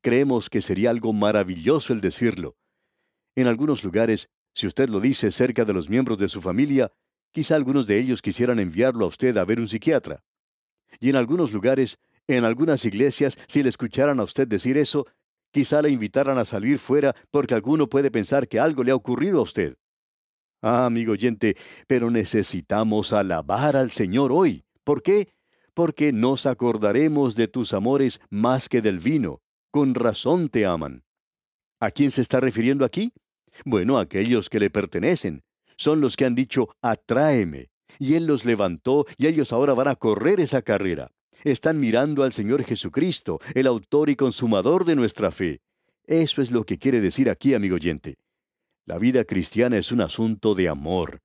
Creemos 0.00 0.50
que 0.50 0.60
sería 0.60 0.90
algo 0.90 1.12
maravilloso 1.12 1.92
el 1.92 2.00
decirlo. 2.00 2.56
En 3.36 3.46
algunos 3.46 3.84
lugares, 3.84 4.30
si 4.52 4.66
usted 4.66 4.88
lo 4.88 4.98
dice 4.98 5.30
cerca 5.30 5.64
de 5.64 5.72
los 5.72 5.88
miembros 5.88 6.18
de 6.18 6.28
su 6.28 6.42
familia, 6.42 6.90
quizá 7.30 7.54
algunos 7.54 7.86
de 7.86 7.98
ellos 7.98 8.20
quisieran 8.20 8.58
enviarlo 8.58 9.04
a 9.04 9.08
usted 9.08 9.36
a 9.36 9.44
ver 9.44 9.60
un 9.60 9.68
psiquiatra. 9.68 10.24
Y 10.98 11.10
en 11.10 11.16
algunos 11.16 11.52
lugares, 11.52 11.98
en 12.26 12.44
algunas 12.44 12.84
iglesias, 12.84 13.38
si 13.46 13.62
le 13.62 13.68
escucharan 13.68 14.18
a 14.18 14.24
usted 14.24 14.48
decir 14.48 14.76
eso, 14.76 15.06
quizá 15.52 15.82
le 15.82 15.90
invitaran 15.90 16.38
a 16.38 16.44
salir 16.44 16.80
fuera 16.80 17.14
porque 17.30 17.54
alguno 17.54 17.88
puede 17.88 18.10
pensar 18.10 18.48
que 18.48 18.58
algo 18.58 18.82
le 18.82 18.90
ha 18.90 18.96
ocurrido 18.96 19.38
a 19.38 19.42
usted. 19.42 19.76
Ah, 20.60 20.86
amigo 20.86 21.12
oyente, 21.12 21.56
pero 21.86 22.10
necesitamos 22.10 23.12
alabar 23.12 23.76
al 23.76 23.90
Señor 23.90 24.32
hoy. 24.32 24.64
¿Por 24.84 25.02
qué? 25.02 25.28
porque 25.78 26.12
nos 26.12 26.44
acordaremos 26.44 27.36
de 27.36 27.46
tus 27.46 27.72
amores 27.72 28.20
más 28.30 28.68
que 28.68 28.80
del 28.80 28.98
vino. 28.98 29.42
Con 29.70 29.94
razón 29.94 30.48
te 30.48 30.66
aman. 30.66 31.04
¿A 31.78 31.92
quién 31.92 32.10
se 32.10 32.20
está 32.20 32.40
refiriendo 32.40 32.84
aquí? 32.84 33.12
Bueno, 33.64 33.96
a 33.96 34.00
aquellos 34.00 34.50
que 34.50 34.58
le 34.58 34.70
pertenecen. 34.70 35.44
Son 35.76 36.00
los 36.00 36.16
que 36.16 36.24
han 36.24 36.34
dicho, 36.34 36.66
atráeme. 36.82 37.70
Y 38.00 38.14
Él 38.14 38.26
los 38.26 38.44
levantó 38.44 39.06
y 39.16 39.28
ellos 39.28 39.52
ahora 39.52 39.72
van 39.72 39.86
a 39.86 39.94
correr 39.94 40.40
esa 40.40 40.62
carrera. 40.62 41.12
Están 41.44 41.78
mirando 41.78 42.24
al 42.24 42.32
Señor 42.32 42.64
Jesucristo, 42.64 43.38
el 43.54 43.68
autor 43.68 44.10
y 44.10 44.16
consumador 44.16 44.84
de 44.84 44.96
nuestra 44.96 45.30
fe. 45.30 45.60
Eso 46.06 46.42
es 46.42 46.50
lo 46.50 46.66
que 46.66 46.78
quiere 46.78 47.00
decir 47.00 47.30
aquí, 47.30 47.54
amigo 47.54 47.76
oyente. 47.76 48.16
La 48.88 48.96
vida 48.96 49.24
cristiana 49.24 49.76
es 49.76 49.92
un 49.92 50.00
asunto 50.00 50.54
de 50.54 50.66
amor. 50.66 51.20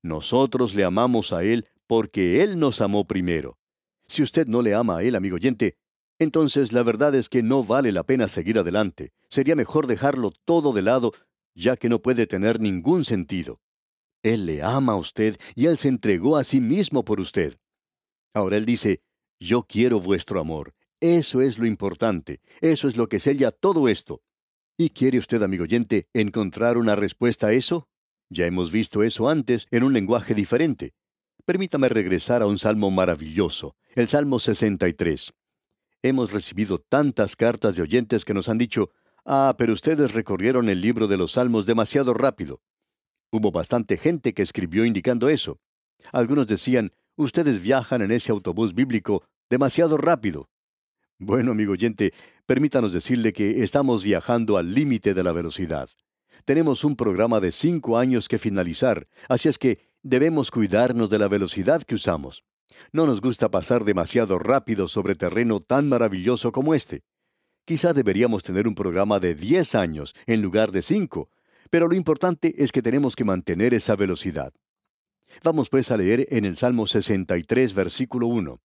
Nosotros 0.00 0.76
le 0.76 0.84
amamos 0.84 1.32
a 1.32 1.42
Él 1.42 1.66
porque 1.88 2.44
Él 2.44 2.60
nos 2.60 2.80
amó 2.80 3.04
primero. 3.04 3.58
Si 4.06 4.22
usted 4.22 4.46
no 4.46 4.62
le 4.62 4.74
ama 4.76 4.98
a 4.98 5.02
Él, 5.02 5.16
amigo 5.16 5.34
oyente, 5.34 5.76
entonces 6.20 6.72
la 6.72 6.84
verdad 6.84 7.12
es 7.16 7.28
que 7.28 7.42
no 7.42 7.64
vale 7.64 7.90
la 7.90 8.04
pena 8.04 8.28
seguir 8.28 8.60
adelante. 8.60 9.12
Sería 9.28 9.56
mejor 9.56 9.88
dejarlo 9.88 10.30
todo 10.44 10.72
de 10.72 10.82
lado, 10.82 11.12
ya 11.52 11.76
que 11.76 11.88
no 11.88 12.00
puede 12.00 12.28
tener 12.28 12.60
ningún 12.60 13.04
sentido. 13.04 13.60
Él 14.22 14.46
le 14.46 14.62
ama 14.62 14.92
a 14.92 14.96
usted 14.96 15.36
y 15.56 15.66
Él 15.66 15.78
se 15.78 15.88
entregó 15.88 16.36
a 16.36 16.44
sí 16.44 16.60
mismo 16.60 17.04
por 17.04 17.18
usted. 17.18 17.56
Ahora 18.34 18.56
Él 18.56 18.66
dice, 18.66 19.02
yo 19.40 19.64
quiero 19.64 19.98
vuestro 19.98 20.38
amor. 20.38 20.74
Eso 21.00 21.40
es 21.40 21.58
lo 21.58 21.66
importante. 21.66 22.40
Eso 22.60 22.86
es 22.86 22.96
lo 22.96 23.08
que 23.08 23.18
sella 23.18 23.50
todo 23.50 23.88
esto. 23.88 24.22
¿Y 24.80 24.88
quiere 24.88 25.18
usted, 25.18 25.42
amigo 25.42 25.64
oyente, 25.64 26.08
encontrar 26.14 26.78
una 26.78 26.96
respuesta 26.96 27.48
a 27.48 27.52
eso? 27.52 27.86
Ya 28.30 28.46
hemos 28.46 28.72
visto 28.72 29.02
eso 29.02 29.28
antes 29.28 29.66
en 29.70 29.82
un 29.82 29.92
lenguaje 29.92 30.32
diferente. 30.32 30.94
Permítame 31.44 31.90
regresar 31.90 32.40
a 32.40 32.46
un 32.46 32.58
salmo 32.58 32.90
maravilloso, 32.90 33.76
el 33.94 34.08
Salmo 34.08 34.38
63. 34.38 35.34
Hemos 36.00 36.32
recibido 36.32 36.78
tantas 36.78 37.36
cartas 37.36 37.76
de 37.76 37.82
oyentes 37.82 38.24
que 38.24 38.32
nos 38.32 38.48
han 38.48 38.56
dicho, 38.56 38.90
ah, 39.26 39.54
pero 39.58 39.74
ustedes 39.74 40.14
recorrieron 40.14 40.70
el 40.70 40.80
libro 40.80 41.08
de 41.08 41.18
los 41.18 41.32
salmos 41.32 41.66
demasiado 41.66 42.14
rápido. 42.14 42.62
Hubo 43.30 43.52
bastante 43.52 43.98
gente 43.98 44.32
que 44.32 44.40
escribió 44.40 44.86
indicando 44.86 45.28
eso. 45.28 45.60
Algunos 46.10 46.46
decían, 46.46 46.92
ustedes 47.16 47.60
viajan 47.60 48.00
en 48.00 48.12
ese 48.12 48.32
autobús 48.32 48.72
bíblico 48.74 49.24
demasiado 49.50 49.98
rápido. 49.98 50.48
Bueno, 51.22 51.52
amigo 51.52 51.72
oyente, 51.72 52.14
permítanos 52.46 52.94
decirle 52.94 53.34
que 53.34 53.62
estamos 53.62 54.02
viajando 54.02 54.56
al 54.56 54.72
límite 54.72 55.12
de 55.12 55.22
la 55.22 55.32
velocidad. 55.32 55.90
Tenemos 56.46 56.82
un 56.82 56.96
programa 56.96 57.40
de 57.40 57.52
cinco 57.52 57.98
años 57.98 58.26
que 58.26 58.38
finalizar, 58.38 59.06
así 59.28 59.50
es 59.50 59.58
que 59.58 59.80
debemos 60.02 60.50
cuidarnos 60.50 61.10
de 61.10 61.18
la 61.18 61.28
velocidad 61.28 61.82
que 61.82 61.94
usamos. 61.94 62.42
No 62.90 63.04
nos 63.04 63.20
gusta 63.20 63.50
pasar 63.50 63.84
demasiado 63.84 64.38
rápido 64.38 64.88
sobre 64.88 65.14
terreno 65.14 65.60
tan 65.60 65.90
maravilloso 65.90 66.52
como 66.52 66.72
este. 66.72 67.02
Quizá 67.66 67.92
deberíamos 67.92 68.42
tener 68.42 68.66
un 68.66 68.74
programa 68.74 69.20
de 69.20 69.34
diez 69.34 69.74
años 69.74 70.14
en 70.24 70.40
lugar 70.40 70.72
de 70.72 70.80
cinco, 70.80 71.28
pero 71.68 71.86
lo 71.86 71.96
importante 71.96 72.54
es 72.56 72.72
que 72.72 72.80
tenemos 72.80 73.14
que 73.14 73.24
mantener 73.24 73.74
esa 73.74 73.94
velocidad. 73.94 74.54
Vamos 75.44 75.68
pues 75.68 75.90
a 75.90 75.98
leer 75.98 76.26
en 76.30 76.46
el 76.46 76.56
Salmo 76.56 76.86
63, 76.86 77.74
versículo 77.74 78.26
1. 78.26 78.58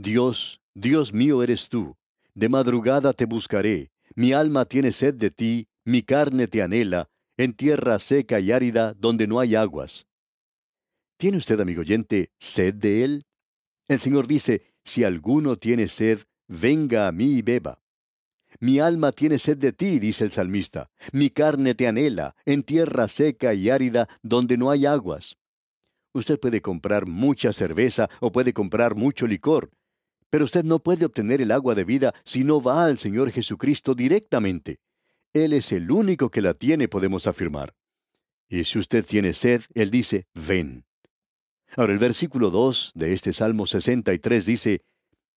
Dios, 0.00 0.60
Dios 0.76 1.12
mío 1.12 1.42
eres 1.42 1.68
tú, 1.68 1.96
de 2.32 2.48
madrugada 2.48 3.12
te 3.12 3.24
buscaré, 3.24 3.90
mi 4.14 4.32
alma 4.32 4.64
tiene 4.64 4.92
sed 4.92 5.14
de 5.14 5.32
ti, 5.32 5.66
mi 5.84 6.02
carne 6.02 6.46
te 6.46 6.62
anhela, 6.62 7.08
en 7.36 7.52
tierra 7.52 7.98
seca 7.98 8.38
y 8.38 8.52
árida 8.52 8.94
donde 8.94 9.26
no 9.26 9.40
hay 9.40 9.56
aguas. 9.56 10.06
¿Tiene 11.16 11.38
usted, 11.38 11.58
amigo 11.58 11.80
oyente, 11.80 12.30
sed 12.38 12.74
de 12.74 13.02
él? 13.02 13.24
El 13.88 13.98
Señor 13.98 14.28
dice, 14.28 14.72
si 14.84 15.02
alguno 15.02 15.56
tiene 15.56 15.88
sed, 15.88 16.20
venga 16.46 17.08
a 17.08 17.12
mí 17.12 17.32
y 17.32 17.42
beba. 17.42 17.82
Mi 18.60 18.78
alma 18.78 19.10
tiene 19.10 19.36
sed 19.36 19.58
de 19.58 19.72
ti, 19.72 19.98
dice 19.98 20.22
el 20.22 20.30
salmista. 20.30 20.92
Mi 21.10 21.30
carne 21.30 21.74
te 21.74 21.88
anhela, 21.88 22.36
en 22.44 22.62
tierra 22.62 23.08
seca 23.08 23.52
y 23.52 23.68
árida 23.68 24.08
donde 24.22 24.58
no 24.58 24.70
hay 24.70 24.86
aguas. 24.86 25.36
Usted 26.12 26.38
puede 26.38 26.62
comprar 26.62 27.06
mucha 27.06 27.52
cerveza 27.52 28.08
o 28.20 28.30
puede 28.30 28.52
comprar 28.52 28.94
mucho 28.94 29.26
licor, 29.26 29.70
pero 30.30 30.44
usted 30.44 30.64
no 30.64 30.78
puede 30.78 31.04
obtener 31.04 31.40
el 31.40 31.50
agua 31.50 31.74
de 31.74 31.84
vida 31.84 32.14
si 32.24 32.44
no 32.44 32.60
va 32.60 32.84
al 32.84 32.98
Señor 32.98 33.30
Jesucristo 33.30 33.94
directamente. 33.94 34.80
Él 35.32 35.52
es 35.52 35.72
el 35.72 35.90
único 35.90 36.30
que 36.30 36.42
la 36.42 36.54
tiene, 36.54 36.88
podemos 36.88 37.26
afirmar. 37.26 37.74
Y 38.48 38.64
si 38.64 38.78
usted 38.78 39.04
tiene 39.04 39.32
sed, 39.32 39.62
Él 39.74 39.90
dice, 39.90 40.26
ven. 40.34 40.84
Ahora 41.76 41.92
el 41.92 41.98
versículo 41.98 42.50
2 42.50 42.92
de 42.94 43.12
este 43.12 43.32
Salmo 43.32 43.66
63 43.66 44.46
dice, 44.46 44.82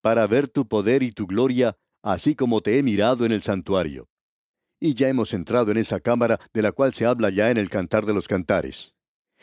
Para 0.02 0.26
ver 0.28 0.48
tu 0.48 0.68
poder 0.68 1.04
y 1.04 1.12
tu 1.12 1.28
gloria, 1.28 1.78
así 2.02 2.36
como 2.36 2.62
te 2.62 2.78
he 2.78 2.84
mirado 2.84 3.26
en 3.26 3.34
el 3.34 3.42
santuario. 3.42 4.08
Y 4.80 4.94
ya 4.94 5.10
hemos 5.10 5.34
entrado 5.34 5.72
en 5.72 5.78
esa 5.78 6.00
cámara 6.00 6.40
de 6.54 6.62
la 6.62 6.72
cual 6.72 6.94
se 6.94 7.06
habla 7.06 7.30
ya 7.30 7.52
en 7.52 7.58
el 7.58 7.70
Cantar 7.70 8.06
de 8.06 8.14
los 8.14 8.28
Cantares. 8.28 8.96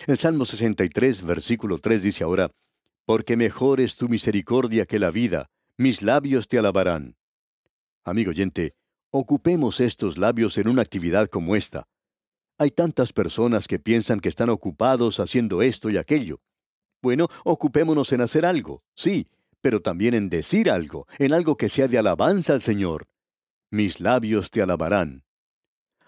El 0.07 0.19
Salmo 0.19 0.45
63, 0.45 1.23
versículo 1.23 1.78
3 1.78 2.02
dice 2.02 2.25
ahora, 2.25 2.50
Porque 3.08 3.38
mejor 3.38 3.80
es 3.80 3.96
tu 3.96 4.06
misericordia 4.06 4.84
que 4.84 4.98
la 4.98 5.10
vida, 5.10 5.48
mis 5.78 6.02
labios 6.02 6.46
te 6.46 6.58
alabarán. 6.58 7.16
Amigo 8.04 8.32
oyente, 8.32 8.74
Ocupemos 9.10 9.80
estos 9.80 10.18
labios 10.18 10.58
en 10.58 10.68
una 10.68 10.82
actividad 10.82 11.28
como 11.28 11.56
esta. 11.56 11.88
Hay 12.58 12.70
tantas 12.70 13.14
personas 13.14 13.66
que 13.66 13.78
piensan 13.78 14.20
que 14.20 14.28
están 14.28 14.50
ocupados 14.50 15.20
haciendo 15.20 15.62
esto 15.62 15.88
y 15.88 15.96
aquello. 15.96 16.42
Bueno, 17.00 17.28
ocupémonos 17.44 18.12
en 18.12 18.20
hacer 18.20 18.44
algo, 18.44 18.82
sí, 18.94 19.26
pero 19.62 19.80
también 19.80 20.12
en 20.12 20.28
decir 20.28 20.70
algo, 20.70 21.06
en 21.18 21.32
algo 21.32 21.56
que 21.56 21.70
sea 21.70 21.88
de 21.88 21.96
alabanza 21.96 22.52
al 22.52 22.60
Señor. 22.60 23.08
Mis 23.70 24.00
labios 24.00 24.50
te 24.50 24.60
alabarán. 24.60 25.24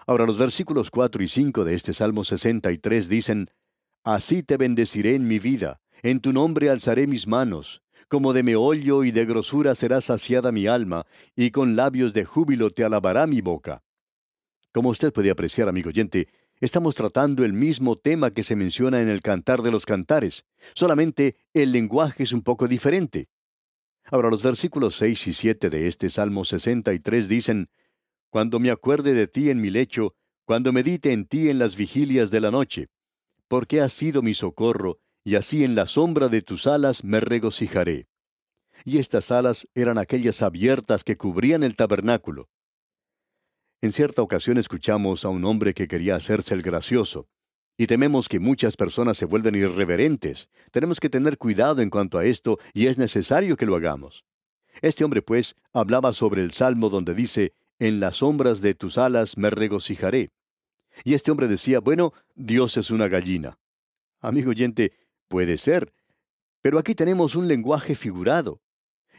Ahora 0.06 0.26
los 0.26 0.36
versículos 0.36 0.90
4 0.90 1.22
y 1.22 1.28
5 1.28 1.64
de 1.64 1.74
este 1.74 1.94
Salmo 1.94 2.24
63 2.24 3.08
dicen, 3.08 3.50
Así 4.04 4.42
te 4.42 4.58
bendeciré 4.58 5.14
en 5.14 5.26
mi 5.26 5.38
vida, 5.38 5.80
en 6.02 6.20
tu 6.20 6.32
nombre 6.32 6.70
alzaré 6.70 7.06
mis 7.06 7.26
manos, 7.26 7.82
como 8.08 8.32
de 8.32 8.42
meollo 8.42 9.04
y 9.04 9.10
de 9.10 9.24
grosura 9.24 9.74
será 9.74 10.00
saciada 10.00 10.52
mi 10.52 10.66
alma, 10.66 11.06
y 11.36 11.50
con 11.50 11.76
labios 11.76 12.12
de 12.12 12.24
júbilo 12.24 12.70
te 12.70 12.84
alabará 12.84 13.26
mi 13.26 13.40
boca. 13.40 13.82
Como 14.72 14.88
usted 14.88 15.12
puede 15.12 15.30
apreciar, 15.30 15.68
amigo 15.68 15.88
oyente, 15.88 16.28
estamos 16.60 16.94
tratando 16.94 17.44
el 17.44 17.52
mismo 17.52 17.96
tema 17.96 18.30
que 18.30 18.42
se 18.42 18.56
menciona 18.56 19.00
en 19.00 19.08
el 19.08 19.22
Cantar 19.22 19.62
de 19.62 19.70
los 19.70 19.86
Cantares, 19.86 20.44
solamente 20.74 21.36
el 21.54 21.72
lenguaje 21.72 22.24
es 22.24 22.32
un 22.32 22.42
poco 22.42 22.68
diferente. 22.68 23.28
Ahora 24.04 24.30
los 24.30 24.42
versículos 24.42 24.96
6 24.96 25.28
y 25.28 25.32
7 25.32 25.70
de 25.70 25.86
este 25.86 26.08
Salmo 26.08 26.44
63 26.44 27.28
dicen, 27.28 27.68
Cuando 28.28 28.58
me 28.58 28.70
acuerde 28.70 29.14
de 29.14 29.28
ti 29.28 29.50
en 29.50 29.60
mi 29.60 29.70
lecho, 29.70 30.14
cuando 30.44 30.72
medite 30.72 31.12
en 31.12 31.26
ti 31.26 31.48
en 31.48 31.58
las 31.58 31.76
vigilias 31.76 32.30
de 32.30 32.40
la 32.40 32.50
noche, 32.50 32.88
porque 33.46 33.80
has 33.80 33.92
sido 33.92 34.22
mi 34.22 34.34
socorro, 34.34 34.98
y 35.24 35.34
así 35.36 35.64
en 35.64 35.74
la 35.74 35.86
sombra 35.86 36.28
de 36.28 36.42
tus 36.42 36.66
alas 36.66 37.04
me 37.04 37.20
regocijaré. 37.20 38.08
Y 38.84 38.98
estas 38.98 39.30
alas 39.30 39.68
eran 39.74 39.98
aquellas 39.98 40.42
abiertas 40.42 41.04
que 41.04 41.16
cubrían 41.16 41.62
el 41.62 41.76
tabernáculo. 41.76 42.48
En 43.82 43.92
cierta 43.92 44.22
ocasión 44.22 44.58
escuchamos 44.58 45.24
a 45.24 45.28
un 45.28 45.44
hombre 45.44 45.74
que 45.74 45.88
quería 45.88 46.16
hacerse 46.16 46.54
el 46.54 46.62
gracioso, 46.62 47.28
y 47.76 47.86
tememos 47.86 48.28
que 48.28 48.40
muchas 48.40 48.76
personas 48.76 49.16
se 49.16 49.24
vuelven 49.24 49.54
irreverentes. 49.54 50.50
Tenemos 50.70 51.00
que 51.00 51.08
tener 51.08 51.38
cuidado 51.38 51.80
en 51.80 51.88
cuanto 51.88 52.18
a 52.18 52.26
esto, 52.26 52.58
y 52.74 52.88
es 52.88 52.98
necesario 52.98 53.56
que 53.56 53.64
lo 53.64 53.74
hagamos. 53.74 54.26
Este 54.82 55.02
hombre, 55.02 55.22
pues, 55.22 55.56
hablaba 55.72 56.12
sobre 56.12 56.42
el 56.42 56.52
salmo 56.52 56.90
donde 56.90 57.14
dice, 57.14 57.54
En 57.78 57.98
las 57.98 58.16
sombras 58.16 58.60
de 58.60 58.74
tus 58.74 58.98
alas 58.98 59.38
me 59.38 59.48
regocijaré. 59.48 60.30
Y 61.04 61.14
este 61.14 61.30
hombre 61.30 61.48
decía, 61.48 61.80
bueno, 61.80 62.12
Dios 62.34 62.76
es 62.76 62.90
una 62.90 63.08
gallina. 63.08 63.58
Amigo 64.20 64.50
oyente, 64.50 64.92
Puede 65.30 65.58
ser. 65.58 65.92
Pero 66.60 66.80
aquí 66.80 66.96
tenemos 66.96 67.36
un 67.36 67.46
lenguaje 67.46 67.94
figurado. 67.94 68.60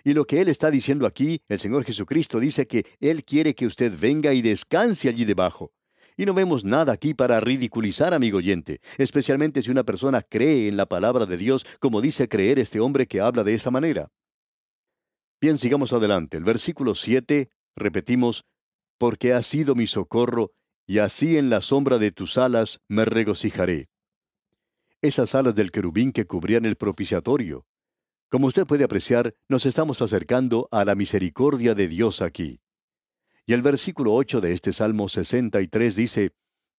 Y 0.04 0.14
lo 0.14 0.26
que 0.26 0.42
Él 0.42 0.50
está 0.50 0.70
diciendo 0.70 1.08
aquí, 1.08 1.42
el 1.48 1.58
Señor 1.58 1.86
Jesucristo 1.86 2.42
dice 2.42 2.68
que 2.68 2.86
Él 3.00 3.24
quiere 3.24 3.56
que 3.56 3.66
usted 3.66 3.98
venga 3.98 4.34
y 4.34 4.42
descanse 4.42 5.08
allí 5.08 5.24
debajo. 5.24 5.72
Y 6.18 6.26
no 6.26 6.34
vemos 6.34 6.66
nada 6.66 6.92
aquí 6.92 7.14
para 7.14 7.40
ridiculizar, 7.40 8.14
amigo 8.14 8.40
oyente, 8.40 8.82
especialmente 8.98 9.62
si 9.62 9.72
una 9.72 9.86
persona 9.86 10.22
cree 10.22 10.68
en 10.68 10.76
la 10.76 10.86
palabra 10.86 11.26
de 11.26 11.38
Dios 11.38 11.66
como 11.80 12.02
dice 12.02 12.28
creer 12.28 12.60
este 12.60 12.82
hombre 12.82 13.08
que 13.08 13.22
habla 13.22 13.46
de 13.46 13.54
esa 13.54 13.72
manera. 13.72 14.12
Bien, 15.40 15.58
sigamos 15.58 15.94
adelante. 15.94 16.36
El 16.36 16.44
versículo 16.44 16.94
7, 16.94 17.50
repetimos, 17.74 18.44
porque 18.98 19.32
has 19.32 19.48
sido 19.48 19.76
mi 19.76 19.88
socorro, 19.88 20.52
y 20.86 21.00
así 21.00 21.38
en 21.38 21.50
la 21.50 21.62
sombra 21.62 22.00
de 22.00 22.12
tus 22.12 22.38
alas 22.38 22.82
me 22.90 23.06
regocijaré 23.06 23.91
esas 25.02 25.36
alas 25.36 25.56
del 25.56 25.72
querubín 25.72 26.12
que 26.12 26.26
cubrían 26.26 26.66
el 26.66 26.76
propiciatorio. 26.76 27.66
Como 28.30 28.48
usted 28.48 28.66
puede 28.66 28.84
apreciar, 28.84 29.36
nos 29.50 29.66
estamos 29.66 30.02
acercando 30.02 30.70
a 30.72 30.86
la 30.86 30.96
misericordia 30.96 31.74
de 31.76 31.88
Dios 31.88 32.22
aquí. 32.22 32.62
Y 33.46 33.54
el 33.54 33.62
versículo 33.62 34.14
8 34.14 34.40
de 34.40 34.54
este 34.54 34.72
Salmo 34.72 35.10
63 35.10 35.96
dice, 35.96 36.32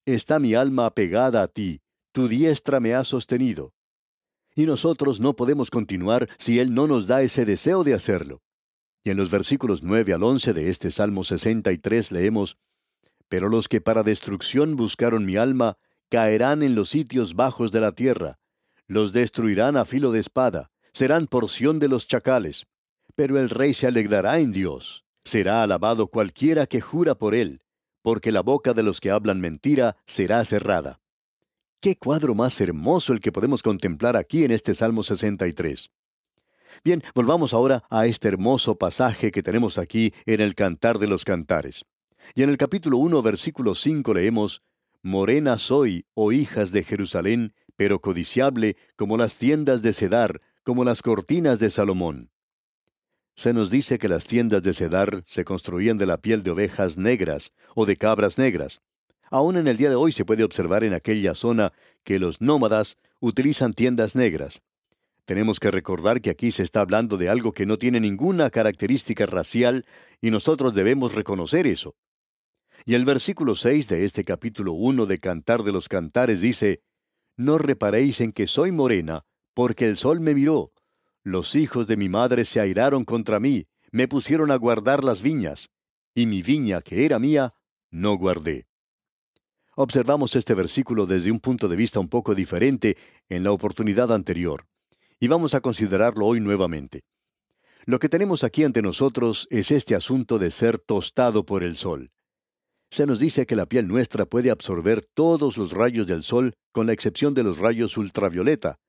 Está 0.07 0.39
mi 0.39 0.55
alma 0.55 0.87
apegada 0.87 1.43
a 1.43 1.49
ti, 1.49 1.83
tu 2.13 2.29
diestra 2.29 2.81
me 2.81 2.95
ha 2.95 3.05
sostenido. 3.05 3.75
Y 4.55 4.67
nosotros 4.67 5.21
no 5.21 5.35
podemos 5.35 5.71
continuar 5.71 6.29
si 6.39 6.59
Él 6.59 6.75
no 6.75 6.87
nos 6.87 7.07
da 7.07 7.23
ese 7.23 7.45
deseo 7.45 7.85
de 7.85 7.95
hacerlo. 7.95 8.43
Y 9.05 9.11
en 9.11 9.17
los 9.17 9.31
versículos 9.31 9.83
9 9.83 10.15
al 10.15 10.23
11 10.23 10.53
de 10.53 10.71
este 10.71 10.91
Salmo 10.91 11.25
63 11.25 12.13
leemos, 12.13 12.57
Pero 13.29 13.49
los 13.49 13.69
que 13.69 13.81
para 13.81 14.03
destrucción 14.03 14.77
buscaron 14.77 15.25
mi 15.25 15.37
alma, 15.37 15.79
caerán 16.13 16.63
en 16.63 16.75
los 16.75 16.91
sitios 16.91 17.35
bajos 17.35 17.73
de 17.73 17.81
la 17.81 17.93
tierra. 17.93 18.39
Los 18.87 19.15
destruirán 19.15 19.79
a 19.79 19.87
filo 19.87 20.13
de 20.13 20.21
espada, 20.21 20.71
serán 20.93 21.27
porción 21.27 21.79
de 21.79 21.89
los 21.89 22.07
chacales. 22.07 22.67
Pero 23.15 23.41
el 23.41 23.49
rey 23.49 23.73
se 23.73 23.87
alegrará 23.87 24.39
en 24.39 24.53
Dios. 24.53 25.07
Será 25.25 25.63
alabado 25.63 26.09
cualquiera 26.09 26.67
que 26.67 26.83
jura 26.83 27.15
por 27.15 27.35
él, 27.35 27.63
porque 28.03 28.31
la 28.31 28.43
boca 28.43 28.75
de 28.75 28.83
los 28.83 29.01
que 29.01 29.11
hablan 29.11 29.41
mentira 29.41 29.97
será 30.05 30.45
cerrada. 30.45 31.01
Qué 31.81 31.97
cuadro 31.97 32.35
más 32.35 32.61
hermoso 32.61 33.15
el 33.15 33.21
que 33.21 33.33
podemos 33.33 33.63
contemplar 33.63 34.15
aquí 34.19 34.45
en 34.45 34.51
este 34.51 34.75
Salmo 34.75 35.03
63. 35.03 35.91
Bien, 36.85 37.03
volvamos 37.15 37.55
ahora 37.55 37.85
a 37.89 38.05
este 38.05 38.29
hermoso 38.29 38.77
pasaje 38.77 39.31
que 39.31 39.43
tenemos 39.43 39.79
aquí 39.79 40.13
en 40.27 40.43
el 40.43 40.55
Cantar 40.55 40.99
de 40.99 41.07
los 41.07 41.25
Cantares. 41.25 41.87
Y 42.35 42.43
en 42.43 42.51
el 42.51 42.59
capítulo 42.59 42.99
1, 42.99 43.23
versículo 43.23 43.75
5 43.75 44.13
leemos, 44.13 44.63
Morena 45.05 45.59
soy, 45.59 46.07
oh 46.15 46.31
hijas 46.31 46.71
de 46.71 46.85
Jerusalén, 46.85 47.53
pero 47.75 48.01
codiciable 48.01 48.77
como 48.95 49.17
las 49.17 49.35
tiendas 49.35 49.83
de 49.83 49.93
Cedar, 49.93 50.41
como 50.63 50.85
las 50.85 51.03
cortinas 51.03 51.59
de 51.59 51.71
Salomón. 51.71 52.31
Se 53.35 53.53
nos 53.53 53.69
dice 53.69 53.99
que 53.99 54.09
las 54.09 54.27
tiendas 54.27 54.63
de 54.63 54.73
Cedar 54.73 55.25
se 55.27 55.45
construían 55.45 55.99
de 55.99 56.07
la 56.07 56.19
piel 56.19 56.45
de 56.45 56.53
ovejas 56.53 56.99
negras 56.99 57.53
o 57.75 57.85
de 57.85 57.97
cabras 57.97 58.39
negras. 58.39 58.81
Aún 59.29 59.57
en 59.57 59.67
el 59.67 59.77
día 59.77 59.91
de 59.91 59.97
hoy 59.97 60.13
se 60.13 60.25
puede 60.25 60.45
observar 60.45 60.85
en 60.85 60.95
aquella 60.95 61.35
zona 61.35 61.73
que 62.05 62.21
los 62.21 62.41
nómadas 62.41 62.97
utilizan 63.19 63.73
tiendas 63.73 64.15
negras. 64.15 64.63
Tenemos 65.25 65.59
que 65.59 65.73
recordar 65.73 66.21
que 66.21 66.31
aquí 66.31 66.53
se 66.53 66.63
está 66.63 66.81
hablando 66.81 67.17
de 67.17 67.29
algo 67.29 67.53
que 67.53 67.67
no 67.67 67.77
tiene 67.77 67.99
ninguna 67.99 68.51
característica 68.51 69.27
racial 69.27 69.85
y 70.21 70.31
nosotros 70.31 70.75
debemos 70.75 71.15
reconocer 71.15 71.67
eso. 71.67 71.97
Y 72.85 72.95
el 72.95 73.05
versículo 73.05 73.55
6 73.55 73.89
de 73.89 74.05
este 74.05 74.25
capítulo 74.25 74.73
1 74.73 75.07
de 75.07 75.19
Cantar 75.19 75.63
de 75.63 75.73
los 75.73 75.89
Cantares 75.89 76.41
dice, 76.41 76.83
No 77.37 77.59
reparéis 77.59 78.21
en 78.21 78.33
que 78.33 78.47
soy 78.47 78.73
morena, 78.73 79.25
porque 79.55 79.87
el 79.87 79.97
sol 79.97 80.21
me 80.21 80.35
miró. 80.35 80.73
Los 81.23 81.55
hijos 81.55 81.87
de 81.87 81.97
mi 81.97 82.09
madre 82.09 82.45
se 82.45 82.61
airaron 82.61 83.05
contra 83.05 83.39
mí, 83.39 83.67
me 83.91 84.09
pusieron 84.09 84.51
a 84.51 84.57
guardar 84.57 85.05
las 85.05 85.23
viñas, 85.23 85.71
y 86.15 86.27
mi 86.27 86.43
viña, 86.43 86.81
que 86.81 87.05
era 87.05 87.19
mía, 87.19 87.55
no 87.91 88.17
guardé. 88.17 88.67
Observamos 89.77 90.37
este 90.37 90.55
versículo 90.55 91.07
desde 91.07 91.31
un 91.31 91.41
punto 91.41 91.69
de 91.69 91.77
vista 91.77 92.01
un 92.01 92.09
poco 92.09 92.35
diferente 92.35 92.97
en 93.29 93.45
la 93.45 93.53
oportunidad 93.53 94.13
anterior 94.13 94.67
y 95.23 95.29
vamos 95.29 95.55
a 95.55 95.61
considerarlo 95.61 96.27
hoy 96.27 96.41
nuevamente. 96.41 97.05
Lo 97.85 98.01
que 98.01 98.09
tenemos 98.09 98.43
aquí 98.43 98.65
ante 98.65 98.83
nosotros 98.83 99.47
es 99.51 99.71
este 99.71 99.95
asunto 99.95 100.37
de 100.37 100.51
ser 100.51 100.81
tostado 100.81 101.47
por 101.47 101.63
el 101.63 101.77
sol. 101.77 102.11
Se 102.93 103.07
nos 103.07 103.19
dice 103.19 103.47
que 103.47 103.57
la 103.57 103.65
piel 103.65 103.89
nuestra 103.89 104.27
puede 104.27 104.51
absorber 104.51 105.01
todos 105.01 105.57
los 105.57 105.73
rayos 105.73 106.07
del 106.07 106.23
sol, 106.23 106.53
con 106.73 106.87
la 106.87 106.93
excepción 106.93 107.33
de 107.33 107.43
los 107.43 107.57
rayos 107.57 107.97
ultravioleta, 107.97 108.81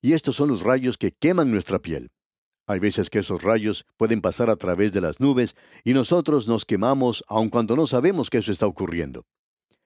y 0.00 0.14
estos 0.14 0.34
son 0.34 0.48
los 0.48 0.62
rayos 0.62 0.98
que 0.98 1.12
queman 1.12 1.52
nuestra 1.52 1.78
piel. 1.78 2.10
Hay 2.66 2.80
veces 2.80 3.08
que 3.08 3.20
esos 3.20 3.40
rayos 3.44 3.86
pueden 3.96 4.20
pasar 4.20 4.50
a 4.50 4.56
través 4.56 4.92
de 4.92 5.00
las 5.00 5.20
nubes 5.20 5.54
y 5.84 5.94
nosotros 5.94 6.48
nos 6.48 6.64
quemamos 6.64 7.22
aun 7.28 7.50
cuando 7.50 7.76
no 7.76 7.86
sabemos 7.86 8.30
que 8.30 8.38
eso 8.38 8.50
está 8.50 8.66
ocurriendo. 8.66 9.26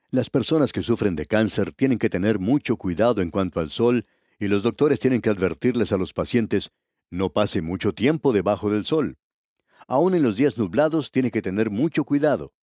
Las 0.08 0.30
personas 0.30 0.72
que 0.72 0.80
sufren 0.80 1.14
de 1.14 1.26
cáncer 1.26 1.70
tienen 1.70 1.98
que 1.98 2.08
tener 2.08 2.38
mucho 2.38 2.78
cuidado 2.78 3.20
en 3.20 3.30
cuanto 3.30 3.60
al 3.60 3.68
sol 3.68 4.06
y 4.38 4.48
los 4.48 4.62
doctores 4.62 5.00
tienen 5.00 5.20
que 5.20 5.28
advertirles 5.28 5.92
a 5.92 5.98
los 5.98 6.14
pacientes, 6.14 6.70
no 7.10 7.28
pase 7.28 7.60
mucho 7.60 7.92
tiempo 7.92 8.32
debajo 8.32 8.70
del 8.70 8.86
sol. 8.86 9.18
Aún 9.86 10.14
en 10.14 10.22
los 10.22 10.36
días 10.36 10.56
nublados 10.56 11.10
tiene 11.10 11.30
que 11.30 11.42
tener 11.42 11.68
mucho 11.68 12.04
cuidado. 12.04 12.54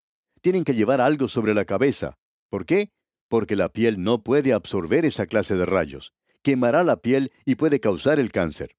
Tienen 0.42 0.64
que 0.64 0.74
llevar 0.74 1.00
algo 1.00 1.28
sobre 1.28 1.54
la 1.54 1.64
cabeza. 1.64 2.18
¿Por 2.50 2.66
qué? 2.66 2.90
Porque 3.28 3.54
la 3.54 3.68
piel 3.68 4.02
no 4.02 4.22
puede 4.24 4.52
absorber 4.52 5.04
esa 5.04 5.26
clase 5.26 5.54
de 5.54 5.66
rayos. 5.66 6.12
Quemará 6.42 6.82
la 6.82 6.96
piel 6.96 7.32
y 7.44 7.54
puede 7.54 7.78
causar 7.78 8.18
el 8.18 8.32
cáncer. 8.32 8.76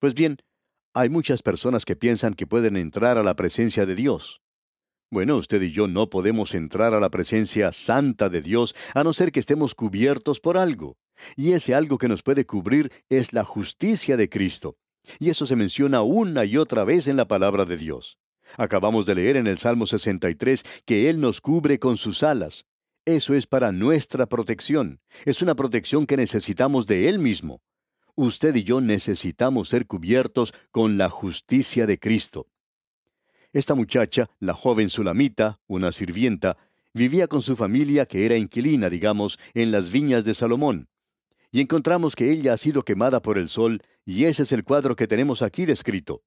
Pues 0.00 0.14
bien, 0.14 0.38
hay 0.94 1.08
muchas 1.08 1.42
personas 1.42 1.84
que 1.84 1.94
piensan 1.94 2.34
que 2.34 2.48
pueden 2.48 2.76
entrar 2.76 3.16
a 3.16 3.22
la 3.22 3.36
presencia 3.36 3.86
de 3.86 3.94
Dios. 3.94 4.42
Bueno, 5.10 5.36
usted 5.36 5.62
y 5.62 5.70
yo 5.70 5.86
no 5.86 6.10
podemos 6.10 6.52
entrar 6.54 6.92
a 6.94 7.00
la 7.00 7.10
presencia 7.10 7.70
santa 7.70 8.28
de 8.28 8.42
Dios 8.42 8.74
a 8.92 9.04
no 9.04 9.12
ser 9.12 9.30
que 9.30 9.40
estemos 9.40 9.76
cubiertos 9.76 10.40
por 10.40 10.58
algo. 10.58 10.98
Y 11.36 11.52
ese 11.52 11.76
algo 11.76 11.96
que 11.98 12.08
nos 12.08 12.24
puede 12.24 12.44
cubrir 12.44 12.90
es 13.08 13.32
la 13.32 13.44
justicia 13.44 14.16
de 14.16 14.28
Cristo. 14.28 14.76
Y 15.20 15.30
eso 15.30 15.46
se 15.46 15.54
menciona 15.54 16.02
una 16.02 16.44
y 16.44 16.56
otra 16.56 16.82
vez 16.82 17.06
en 17.06 17.16
la 17.16 17.28
palabra 17.28 17.64
de 17.64 17.76
Dios. 17.76 18.18
Acabamos 18.56 19.06
de 19.06 19.14
leer 19.14 19.36
en 19.36 19.46
el 19.46 19.58
Salmo 19.58 19.86
63 19.86 20.64
que 20.84 21.08
Él 21.08 21.20
nos 21.20 21.40
cubre 21.40 21.78
con 21.78 21.96
sus 21.96 22.22
alas. 22.22 22.64
Eso 23.04 23.34
es 23.34 23.46
para 23.46 23.72
nuestra 23.72 24.26
protección. 24.26 25.00
Es 25.24 25.42
una 25.42 25.54
protección 25.54 26.06
que 26.06 26.16
necesitamos 26.16 26.86
de 26.86 27.08
Él 27.08 27.18
mismo. 27.18 27.60
Usted 28.14 28.54
y 28.56 28.64
yo 28.64 28.80
necesitamos 28.80 29.68
ser 29.68 29.86
cubiertos 29.86 30.52
con 30.70 30.98
la 30.98 31.08
justicia 31.08 31.86
de 31.86 31.98
Cristo. 31.98 32.48
Esta 33.52 33.74
muchacha, 33.74 34.28
la 34.40 34.54
joven 34.54 34.90
Sulamita, 34.90 35.60
una 35.66 35.92
sirvienta, 35.92 36.58
vivía 36.92 37.28
con 37.28 37.42
su 37.42 37.56
familia 37.56 38.06
que 38.06 38.26
era 38.26 38.36
inquilina, 38.36 38.90
digamos, 38.90 39.38
en 39.54 39.70
las 39.70 39.90
viñas 39.90 40.24
de 40.24 40.34
Salomón 40.34 40.88
y 41.50 41.60
encontramos 41.60 42.14
que 42.14 42.30
ella 42.30 42.52
ha 42.52 42.56
sido 42.56 42.84
quemada 42.84 43.22
por 43.22 43.38
el 43.38 43.48
sol, 43.48 43.80
y 44.04 44.24
ese 44.24 44.42
es 44.42 44.52
el 44.52 44.64
cuadro 44.64 44.96
que 44.96 45.06
tenemos 45.06 45.42
aquí 45.42 45.66
descrito. 45.66 46.22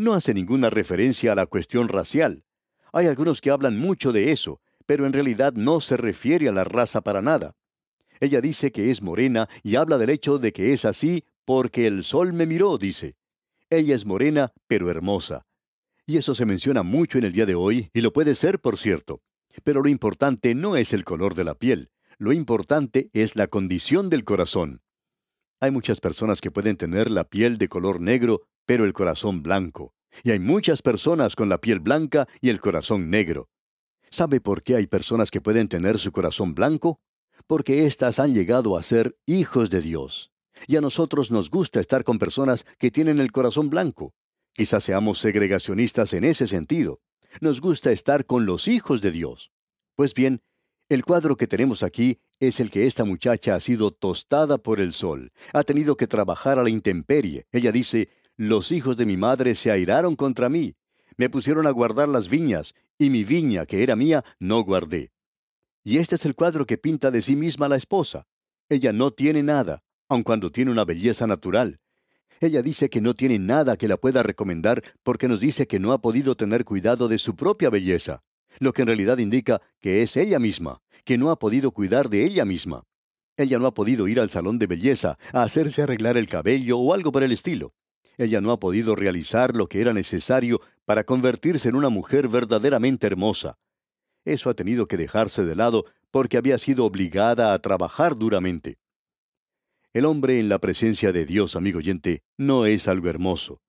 No 0.00 0.14
hace 0.14 0.32
ninguna 0.32 0.70
referencia 0.70 1.32
a 1.32 1.34
la 1.34 1.44
cuestión 1.44 1.86
racial. 1.86 2.42
Hay 2.90 3.06
algunos 3.06 3.42
que 3.42 3.50
hablan 3.50 3.78
mucho 3.78 4.12
de 4.12 4.32
eso, 4.32 4.62
pero 4.86 5.04
en 5.04 5.12
realidad 5.12 5.52
no 5.52 5.82
se 5.82 5.98
refiere 5.98 6.48
a 6.48 6.52
la 6.52 6.64
raza 6.64 7.02
para 7.02 7.20
nada. 7.20 7.54
Ella 8.18 8.40
dice 8.40 8.72
que 8.72 8.90
es 8.90 9.02
morena 9.02 9.46
y 9.62 9.76
habla 9.76 9.98
del 9.98 10.08
hecho 10.08 10.38
de 10.38 10.54
que 10.54 10.72
es 10.72 10.86
así 10.86 11.24
porque 11.44 11.86
el 11.86 12.02
sol 12.02 12.32
me 12.32 12.46
miró, 12.46 12.78
dice. 12.78 13.14
Ella 13.68 13.94
es 13.94 14.06
morena, 14.06 14.54
pero 14.66 14.88
hermosa. 14.88 15.44
Y 16.06 16.16
eso 16.16 16.34
se 16.34 16.46
menciona 16.46 16.82
mucho 16.82 17.18
en 17.18 17.24
el 17.24 17.32
día 17.32 17.44
de 17.44 17.54
hoy, 17.54 17.90
y 17.92 18.00
lo 18.00 18.10
puede 18.14 18.34
ser, 18.34 18.58
por 18.58 18.78
cierto. 18.78 19.20
Pero 19.64 19.82
lo 19.82 19.90
importante 19.90 20.54
no 20.54 20.76
es 20.76 20.94
el 20.94 21.04
color 21.04 21.34
de 21.34 21.44
la 21.44 21.56
piel, 21.56 21.90
lo 22.16 22.32
importante 22.32 23.10
es 23.12 23.36
la 23.36 23.48
condición 23.48 24.08
del 24.08 24.24
corazón. 24.24 24.80
Hay 25.60 25.70
muchas 25.70 26.00
personas 26.00 26.40
que 26.40 26.50
pueden 26.50 26.78
tener 26.78 27.10
la 27.10 27.24
piel 27.24 27.58
de 27.58 27.68
color 27.68 28.00
negro, 28.00 28.48
pero 28.70 28.84
el 28.84 28.92
corazón 28.92 29.42
blanco. 29.42 29.96
Y 30.22 30.30
hay 30.30 30.38
muchas 30.38 30.80
personas 30.80 31.34
con 31.34 31.48
la 31.48 31.60
piel 31.60 31.80
blanca 31.80 32.28
y 32.40 32.50
el 32.50 32.60
corazón 32.60 33.10
negro. 33.10 33.48
¿Sabe 34.10 34.40
por 34.40 34.62
qué 34.62 34.76
hay 34.76 34.86
personas 34.86 35.32
que 35.32 35.40
pueden 35.40 35.66
tener 35.66 35.98
su 35.98 36.12
corazón 36.12 36.54
blanco? 36.54 37.00
Porque 37.48 37.84
éstas 37.84 38.20
han 38.20 38.32
llegado 38.32 38.76
a 38.76 38.84
ser 38.84 39.18
hijos 39.26 39.70
de 39.70 39.80
Dios. 39.80 40.30
Y 40.68 40.76
a 40.76 40.80
nosotros 40.80 41.32
nos 41.32 41.50
gusta 41.50 41.80
estar 41.80 42.04
con 42.04 42.20
personas 42.20 42.64
que 42.78 42.92
tienen 42.92 43.18
el 43.18 43.32
corazón 43.32 43.70
blanco. 43.70 44.14
Quizás 44.52 44.84
seamos 44.84 45.18
segregacionistas 45.18 46.12
en 46.12 46.22
ese 46.22 46.46
sentido. 46.46 47.00
Nos 47.40 47.60
gusta 47.60 47.90
estar 47.90 48.24
con 48.24 48.46
los 48.46 48.68
hijos 48.68 49.00
de 49.00 49.10
Dios. 49.10 49.50
Pues 49.96 50.14
bien, 50.14 50.42
el 50.88 51.04
cuadro 51.04 51.36
que 51.36 51.48
tenemos 51.48 51.82
aquí 51.82 52.20
es 52.38 52.60
el 52.60 52.70
que 52.70 52.86
esta 52.86 53.04
muchacha 53.04 53.56
ha 53.56 53.60
sido 53.60 53.90
tostada 53.90 54.58
por 54.58 54.80
el 54.80 54.92
sol, 54.92 55.32
ha 55.52 55.62
tenido 55.64 55.96
que 55.96 56.06
trabajar 56.06 56.60
a 56.60 56.62
la 56.62 56.70
intemperie. 56.70 57.46
Ella 57.52 57.70
dice, 57.70 58.08
los 58.48 58.72
hijos 58.72 58.96
de 58.96 59.06
mi 59.06 59.16
madre 59.16 59.54
se 59.54 59.70
airaron 59.70 60.16
contra 60.16 60.48
mí, 60.48 60.74
me 61.16 61.28
pusieron 61.28 61.66
a 61.66 61.70
guardar 61.70 62.08
las 62.08 62.28
viñas, 62.28 62.74
y 62.98 63.10
mi 63.10 63.22
viña, 63.22 63.66
que 63.66 63.82
era 63.82 63.96
mía, 63.96 64.24
no 64.38 64.62
guardé. 64.62 65.10
Y 65.84 65.98
este 65.98 66.14
es 66.14 66.24
el 66.24 66.34
cuadro 66.34 66.66
que 66.66 66.78
pinta 66.78 67.10
de 67.10 67.20
sí 67.20 67.36
misma 67.36 67.68
la 67.68 67.76
esposa. 67.76 68.26
Ella 68.68 68.92
no 68.92 69.10
tiene 69.10 69.42
nada, 69.42 69.82
aun 70.08 70.22
cuando 70.22 70.50
tiene 70.50 70.70
una 70.70 70.84
belleza 70.84 71.26
natural. 71.26 71.80
Ella 72.40 72.62
dice 72.62 72.88
que 72.88 73.00
no 73.00 73.14
tiene 73.14 73.38
nada 73.38 73.76
que 73.76 73.88
la 73.88 73.98
pueda 73.98 74.22
recomendar 74.22 74.82
porque 75.02 75.28
nos 75.28 75.40
dice 75.40 75.66
que 75.66 75.78
no 75.78 75.92
ha 75.92 76.00
podido 76.00 76.34
tener 76.34 76.64
cuidado 76.64 77.08
de 77.08 77.18
su 77.18 77.36
propia 77.36 77.68
belleza 77.68 78.20
lo 78.58 78.72
que 78.72 78.82
en 78.82 78.88
realidad 78.88 79.18
indica 79.18 79.60
que 79.80 80.02
es 80.02 80.16
ella 80.16 80.38
misma, 80.38 80.80
que 81.04 81.18
no 81.18 81.30
ha 81.30 81.38
podido 81.38 81.70
cuidar 81.70 82.08
de 82.08 82.24
ella 82.24 82.44
misma. 82.44 82.84
Ella 83.36 83.58
no 83.58 83.66
ha 83.66 83.74
podido 83.74 84.08
ir 84.08 84.20
al 84.20 84.30
salón 84.30 84.58
de 84.58 84.66
belleza, 84.66 85.16
a 85.32 85.42
hacerse 85.42 85.82
arreglar 85.82 86.16
el 86.16 86.28
cabello 86.28 86.78
o 86.78 86.92
algo 86.92 87.12
por 87.12 87.22
el 87.22 87.32
estilo. 87.32 87.72
Ella 88.20 88.42
no 88.42 88.52
ha 88.52 88.60
podido 88.60 88.94
realizar 88.96 89.56
lo 89.56 89.66
que 89.66 89.80
era 89.80 89.94
necesario 89.94 90.60
para 90.84 91.04
convertirse 91.04 91.70
en 91.70 91.74
una 91.74 91.88
mujer 91.88 92.28
verdaderamente 92.28 93.06
hermosa. 93.06 93.56
Eso 94.26 94.50
ha 94.50 94.54
tenido 94.54 94.86
que 94.86 94.98
dejarse 94.98 95.42
de 95.46 95.56
lado 95.56 95.86
porque 96.10 96.36
había 96.36 96.58
sido 96.58 96.84
obligada 96.84 97.54
a 97.54 97.58
trabajar 97.60 98.18
duramente. 98.18 98.76
El 99.94 100.04
hombre 100.04 100.38
en 100.38 100.50
la 100.50 100.58
presencia 100.58 101.12
de 101.12 101.24
Dios, 101.24 101.56
amigo 101.56 101.78
oyente, 101.78 102.22
no 102.36 102.66
es 102.66 102.88
algo 102.88 103.08
hermoso. 103.08 103.62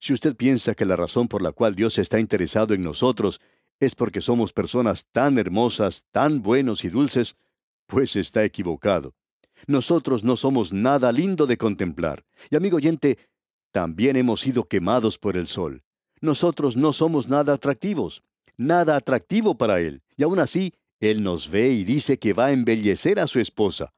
Si 0.00 0.12
usted 0.12 0.34
piensa 0.34 0.74
que 0.74 0.86
la 0.86 0.96
razón 0.96 1.28
por 1.28 1.40
la 1.40 1.52
cual 1.52 1.76
Dios 1.76 1.96
está 1.98 2.18
interesado 2.18 2.74
en 2.74 2.82
nosotros 2.82 3.40
es 3.78 3.94
porque 3.94 4.20
somos 4.20 4.52
personas 4.52 5.06
tan 5.12 5.38
hermosas, 5.38 6.02
tan 6.10 6.42
buenos 6.42 6.84
y 6.84 6.88
dulces, 6.88 7.36
pues 7.86 8.16
está 8.16 8.42
equivocado. 8.42 9.14
nosotros 9.68 10.24
no 10.24 10.36
somos 10.36 10.72
nada 10.72 11.12
lindo 11.12 11.46
de 11.46 11.56
contemplar. 11.56 12.24
Y 12.50 12.56
amigo 12.56 12.78
oyente, 12.78 13.18
también 13.74 14.14
hemos 14.14 14.40
sido 14.40 14.68
quemados 14.68 15.18
por 15.18 15.36
el 15.36 15.48
sol. 15.48 15.82
Nosotros 16.20 16.76
no 16.76 16.92
somos 16.92 17.26
nada 17.26 17.54
atractivos, 17.54 18.22
nada 18.56 18.94
atractivo 18.94 19.58
para 19.58 19.80
Él. 19.80 20.04
Y 20.16 20.22
aún 20.22 20.38
así, 20.38 20.74
Él 21.00 21.24
nos 21.24 21.50
ve 21.50 21.70
y 21.70 21.82
dice 21.82 22.20
que 22.20 22.32
va 22.32 22.46
a 22.46 22.52
embellecer 22.52 23.18
a 23.18 23.26
su 23.26 23.40
esposa. 23.40 23.92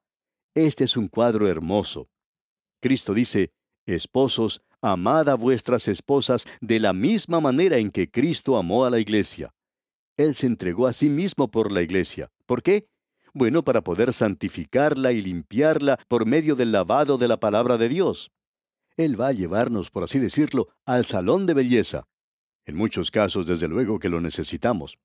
Este 0.54 0.84
es 0.84 0.96
un 0.96 1.08
cuadro 1.08 1.46
hermoso. 1.46 2.08
Cristo 2.80 3.12
dice, 3.12 3.52
Esposos, 3.84 4.62
amad 4.80 5.28
a 5.28 5.34
vuestras 5.34 5.88
esposas 5.88 6.46
de 6.62 6.80
la 6.80 6.94
misma 6.94 7.42
manera 7.42 7.76
en 7.76 7.90
que 7.90 8.10
Cristo 8.10 8.56
amó 8.56 8.86
a 8.86 8.90
la 8.90 8.98
iglesia. 8.98 9.52
Él 10.16 10.34
se 10.34 10.46
entregó 10.46 10.86
a 10.86 10.94
sí 10.94 11.10
mismo 11.10 11.50
por 11.50 11.70
la 11.70 11.82
iglesia. 11.82 12.30
¿Por 12.46 12.62
qué? 12.62 12.88
Bueno, 13.34 13.62
para 13.62 13.82
poder 13.82 14.14
santificarla 14.14 15.12
y 15.12 15.20
limpiarla 15.20 15.98
por 16.08 16.24
medio 16.24 16.56
del 16.56 16.72
lavado 16.72 17.18
de 17.18 17.28
la 17.28 17.36
palabra 17.36 17.76
de 17.76 17.90
Dios. 17.90 18.30
Él 18.96 19.20
va 19.20 19.28
a 19.28 19.32
llevarnos, 19.32 19.90
por 19.90 20.04
así 20.04 20.18
decirlo, 20.18 20.68
al 20.84 21.06
salón 21.06 21.46
de 21.46 21.54
belleza. 21.54 22.06
En 22.64 22.76
muchos 22.76 23.10
casos, 23.10 23.46
desde 23.46 23.68
luego 23.68 23.98
que 23.98 24.08
lo 24.08 24.20
necesitamos. 24.20 24.98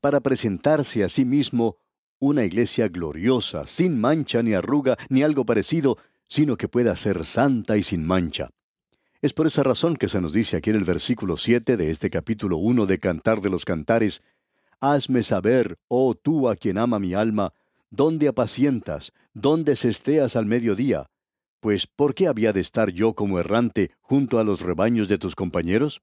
Para 0.00 0.20
presentarse 0.20 1.02
a 1.02 1.08
sí 1.08 1.24
mismo 1.24 1.78
una 2.18 2.44
iglesia 2.44 2.88
gloriosa, 2.88 3.66
sin 3.66 3.98
mancha 4.00 4.42
ni 4.42 4.52
arruga 4.52 4.96
ni 5.08 5.22
algo 5.22 5.44
parecido, 5.46 5.96
sino 6.28 6.56
que 6.56 6.68
pueda 6.68 6.94
ser 6.96 7.24
santa 7.24 7.76
y 7.76 7.82
sin 7.82 8.06
mancha. 8.06 8.48
Es 9.22 9.32
por 9.32 9.46
esa 9.46 9.62
razón 9.62 9.96
que 9.96 10.08
se 10.08 10.20
nos 10.20 10.32
dice 10.32 10.56
aquí 10.56 10.70
en 10.70 10.76
el 10.76 10.84
versículo 10.84 11.36
7 11.36 11.76
de 11.76 11.90
este 11.90 12.08
capítulo 12.08 12.58
1 12.58 12.86
de 12.86 12.98
Cantar 12.98 13.40
de 13.40 13.50
los 13.50 13.64
Cantares, 13.64 14.22
Hazme 14.80 15.22
saber, 15.22 15.78
oh 15.88 16.14
tú 16.14 16.48
a 16.48 16.56
quien 16.56 16.78
ama 16.78 16.98
mi 16.98 17.12
alma, 17.12 17.52
dónde 17.90 18.28
apacientas, 18.28 19.12
dónde 19.34 19.76
cesteas 19.76 20.36
al 20.36 20.46
mediodía. 20.46 21.10
Pues, 21.60 21.86
¿por 21.86 22.14
qué 22.14 22.26
había 22.26 22.54
de 22.54 22.60
estar 22.60 22.90
yo 22.90 23.14
como 23.14 23.38
errante 23.38 23.90
junto 24.00 24.38
a 24.38 24.44
los 24.44 24.62
rebaños 24.62 25.08
de 25.08 25.18
tus 25.18 25.34
compañeros? 25.34 26.02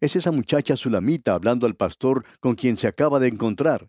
Es 0.00 0.16
esa 0.16 0.32
muchacha 0.32 0.76
sulamita 0.76 1.34
hablando 1.34 1.66
al 1.66 1.76
pastor 1.76 2.24
con 2.40 2.54
quien 2.54 2.76
se 2.76 2.86
acaba 2.86 3.18
de 3.18 3.28
encontrar. 3.28 3.88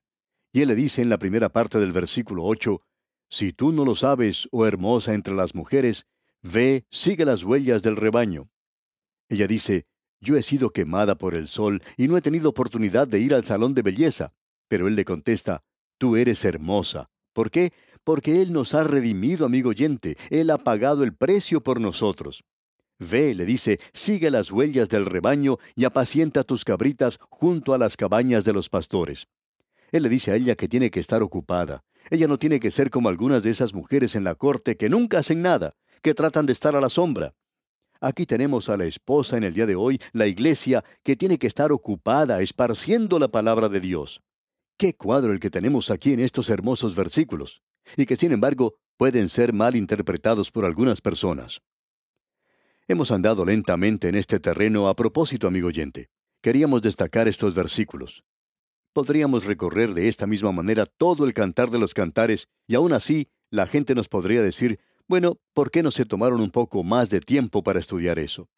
Y 0.53 0.61
él 0.61 0.69
le 0.69 0.75
dice 0.75 1.01
en 1.01 1.09
la 1.09 1.17
primera 1.17 1.49
parte 1.49 1.77
del 1.77 1.91
versículo 1.91 2.43
8, 2.45 2.81
Si 3.29 3.51
tú 3.51 3.73
no 3.73 3.83
lo 3.83 3.95
sabes, 3.95 4.47
oh 4.51 4.65
hermosa 4.65 5.13
entre 5.13 5.33
las 5.33 5.55
mujeres, 5.55 6.07
ve, 6.41 6.85
sigue 6.89 7.25
las 7.25 7.43
huellas 7.43 7.81
del 7.81 7.97
rebaño. 7.97 8.49
Ella 9.27 9.47
dice, 9.47 9.87
Yo 10.21 10.37
he 10.37 10.41
sido 10.41 10.69
quemada 10.69 11.15
por 11.15 11.35
el 11.35 11.47
sol 11.47 11.81
y 11.97 12.07
no 12.07 12.15
he 12.15 12.21
tenido 12.21 12.49
oportunidad 12.49 13.07
de 13.07 13.19
ir 13.19 13.33
al 13.33 13.43
salón 13.43 13.73
de 13.73 13.81
belleza. 13.81 14.33
Pero 14.69 14.87
él 14.87 14.95
le 14.95 15.03
contesta, 15.03 15.63
Tú 15.97 16.15
eres 16.15 16.43
hermosa. 16.45 17.09
¿Por 17.33 17.51
qué? 17.51 17.71
Porque 18.03 18.41
Él 18.41 18.51
nos 18.51 18.73
ha 18.73 18.83
redimido, 18.83 19.45
amigo 19.45 19.69
oyente. 19.69 20.17
Él 20.29 20.49
ha 20.49 20.57
pagado 20.57 21.03
el 21.03 21.13
precio 21.13 21.61
por 21.61 21.79
nosotros. 21.79 22.43
Ve, 22.99 23.33
le 23.33 23.45
dice, 23.45 23.79
sigue 23.93 24.29
las 24.29 24.51
huellas 24.51 24.89
del 24.89 25.05
rebaño 25.05 25.57
y 25.75 25.85
apacienta 25.85 26.43
tus 26.43 26.63
cabritas 26.63 27.19
junto 27.29 27.73
a 27.73 27.77
las 27.77 27.97
cabañas 27.97 28.43
de 28.45 28.53
los 28.53 28.69
pastores. 28.69 29.27
Él 29.91 30.03
le 30.03 30.09
dice 30.09 30.31
a 30.31 30.35
ella 30.35 30.55
que 30.55 30.67
tiene 30.67 30.91
que 30.91 30.99
estar 30.99 31.23
ocupada. 31.23 31.83
Ella 32.09 32.27
no 32.27 32.37
tiene 32.37 32.59
que 32.59 32.71
ser 32.71 32.89
como 32.89 33.09
algunas 33.09 33.43
de 33.43 33.49
esas 33.49 33.73
mujeres 33.73 34.15
en 34.15 34.23
la 34.23 34.35
corte 34.35 34.77
que 34.77 34.89
nunca 34.89 35.19
hacen 35.19 35.41
nada, 35.41 35.75
que 36.01 36.13
tratan 36.13 36.45
de 36.45 36.53
estar 36.53 36.75
a 36.75 36.81
la 36.81 36.89
sombra. 36.89 37.33
Aquí 37.99 38.25
tenemos 38.25 38.69
a 38.69 38.77
la 38.77 38.85
esposa 38.85 39.37
en 39.37 39.43
el 39.43 39.53
día 39.53 39.65
de 39.65 39.75
hoy, 39.75 39.99
la 40.11 40.25
iglesia, 40.27 40.83
que 41.03 41.15
tiene 41.15 41.37
que 41.37 41.47
estar 41.47 41.71
ocupada 41.71 42.41
esparciendo 42.41 43.19
la 43.19 43.27
palabra 43.27 43.69
de 43.69 43.79
Dios. 43.79 44.21
Qué 44.77 44.95
cuadro 44.95 45.33
el 45.33 45.39
que 45.39 45.51
tenemos 45.51 45.91
aquí 45.91 46.13
en 46.13 46.19
estos 46.19 46.49
hermosos 46.49 46.95
versículos, 46.95 47.61
y 47.97 48.05
que 48.05 48.15
sin 48.15 48.31
embargo 48.31 48.75
pueden 48.97 49.29
ser 49.29 49.53
mal 49.53 49.75
interpretados 49.75 50.51
por 50.51 50.65
algunas 50.65 51.01
personas. 51.01 51.61
Hemos 52.87 53.11
andado 53.11 53.45
lentamente 53.45 54.09
en 54.09 54.15
este 54.15 54.39
terreno 54.39 54.87
a 54.87 54.95
propósito, 54.95 55.47
amigo 55.47 55.67
oyente. 55.67 56.09
Queríamos 56.41 56.81
destacar 56.81 57.27
estos 57.27 57.55
versículos. 57.55 58.23
Podríamos 58.93 59.45
recorrer 59.45 59.93
de 59.93 60.07
esta 60.07 60.27
misma 60.27 60.51
manera 60.51 60.85
todo 60.85 61.25
el 61.25 61.33
cantar 61.33 61.69
de 61.69 61.79
los 61.79 61.93
cantares, 61.93 62.49
y 62.67 62.75
aún 62.75 62.93
así 62.93 63.29
la 63.49 63.65
gente 63.65 63.95
nos 63.95 64.09
podría 64.09 64.41
decir, 64.41 64.79
bueno, 65.07 65.39
¿por 65.53 65.71
qué 65.71 65.83
no 65.83 65.91
se 65.91 66.05
tomaron 66.05 66.41
un 66.41 66.51
poco 66.51 66.83
más 66.83 67.09
de 67.09 67.21
tiempo 67.21 67.63
para 67.63 67.79
estudiar 67.79 68.19
eso? 68.19 68.49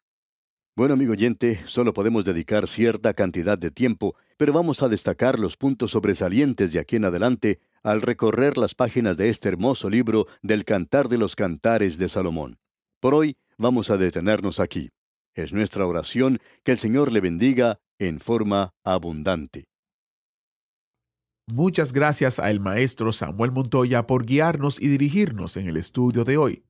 Bueno, 0.76 0.94
amigo 0.94 1.12
oyente, 1.12 1.62
solo 1.66 1.92
podemos 1.92 2.24
dedicar 2.24 2.66
cierta 2.66 3.14
cantidad 3.14 3.56
de 3.56 3.70
tiempo, 3.70 4.16
pero 4.36 4.52
vamos 4.52 4.82
a 4.82 4.88
destacar 4.88 5.38
los 5.38 5.56
puntos 5.56 5.92
sobresalientes 5.92 6.72
de 6.72 6.80
aquí 6.80 6.96
en 6.96 7.04
adelante 7.04 7.60
al 7.84 8.00
recorrer 8.00 8.56
las 8.56 8.74
páginas 8.74 9.16
de 9.16 9.28
este 9.28 9.48
hermoso 9.48 9.90
libro 9.90 10.26
del 10.42 10.64
Cantar 10.64 11.08
de 11.08 11.18
los 11.18 11.36
Cantares 11.36 11.98
de 11.98 12.08
Salomón. 12.08 12.58
Por 12.98 13.14
hoy 13.14 13.36
vamos 13.58 13.90
a 13.90 13.98
detenernos 13.98 14.58
aquí. 14.58 14.90
Es 15.34 15.52
nuestra 15.52 15.86
oración 15.86 16.40
que 16.64 16.72
el 16.72 16.78
Señor 16.78 17.12
le 17.12 17.20
bendiga 17.20 17.78
en 17.98 18.20
forma 18.20 18.70
abundante. 18.84 19.66
Muchas 21.46 21.92
gracias 21.92 22.38
al 22.38 22.58
maestro 22.58 23.12
Samuel 23.12 23.52
Montoya 23.52 24.06
por 24.06 24.24
guiarnos 24.24 24.80
y 24.80 24.88
dirigirnos 24.88 25.58
en 25.58 25.68
el 25.68 25.76
estudio 25.76 26.24
de 26.24 26.38
hoy. 26.38 26.64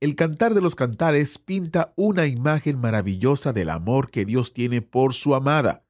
El 0.00 0.16
Cantar 0.16 0.54
de 0.54 0.60
los 0.60 0.74
Cantares 0.74 1.38
pinta 1.38 1.92
una 1.94 2.26
imagen 2.26 2.80
maravillosa 2.80 3.52
del 3.52 3.70
amor 3.70 4.10
que 4.10 4.24
Dios 4.24 4.52
tiene 4.52 4.82
por 4.82 5.14
su 5.14 5.36
amada. 5.36 5.84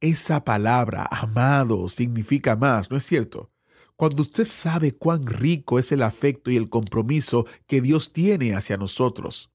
Esa 0.00 0.44
palabra, 0.44 1.08
amado, 1.10 1.88
significa 1.88 2.56
más, 2.56 2.90
¿no 2.90 2.98
es 2.98 3.04
cierto? 3.04 3.53
Cuando 3.96 4.22
usted 4.22 4.44
sabe 4.44 4.92
cuán 4.92 5.24
rico 5.26 5.78
es 5.78 5.92
el 5.92 6.02
afecto 6.02 6.50
y 6.50 6.56
el 6.56 6.68
compromiso 6.68 7.46
que 7.66 7.80
Dios 7.80 8.12
tiene 8.12 8.54
hacia 8.54 8.76
nosotros. 8.76 9.50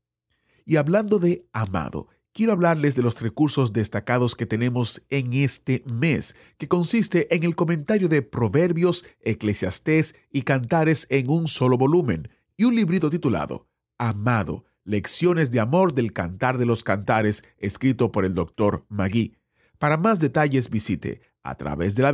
Y 0.65 0.77
hablando 0.77 1.19
de 1.19 1.45
amado, 1.51 2.07
quiero 2.31 2.53
hablarles 2.53 2.95
de 2.95 3.01
los 3.01 3.19
recursos 3.21 3.73
destacados 3.73 4.35
que 4.35 4.45
tenemos 4.45 5.01
en 5.09 5.33
este 5.33 5.83
mes, 5.85 6.35
que 6.57 6.69
consiste 6.69 7.35
en 7.35 7.43
el 7.43 7.55
comentario 7.55 8.07
de 8.07 8.21
Proverbios, 8.21 9.03
Eclesiastés 9.19 10.15
y 10.31 10.43
Cantares 10.43 11.05
en 11.09 11.29
un 11.29 11.47
solo 11.47 11.77
volumen, 11.77 12.29
y 12.55 12.63
un 12.63 12.75
librito 12.75 13.09
titulado 13.09 13.67
Amado, 13.97 14.63
Lecciones 14.85 15.51
de 15.51 15.59
Amor 15.59 15.93
del 15.93 16.13
Cantar 16.13 16.57
de 16.57 16.65
los 16.65 16.85
Cantares, 16.85 17.43
escrito 17.57 18.13
por 18.13 18.23
el 18.23 18.35
Dr. 18.35 18.85
Magui. 18.87 19.35
Para 19.77 19.97
más 19.97 20.21
detalles 20.21 20.69
visite 20.69 21.21
a 21.43 21.55
través 21.55 21.95
de 21.95 22.03
la 22.03 22.13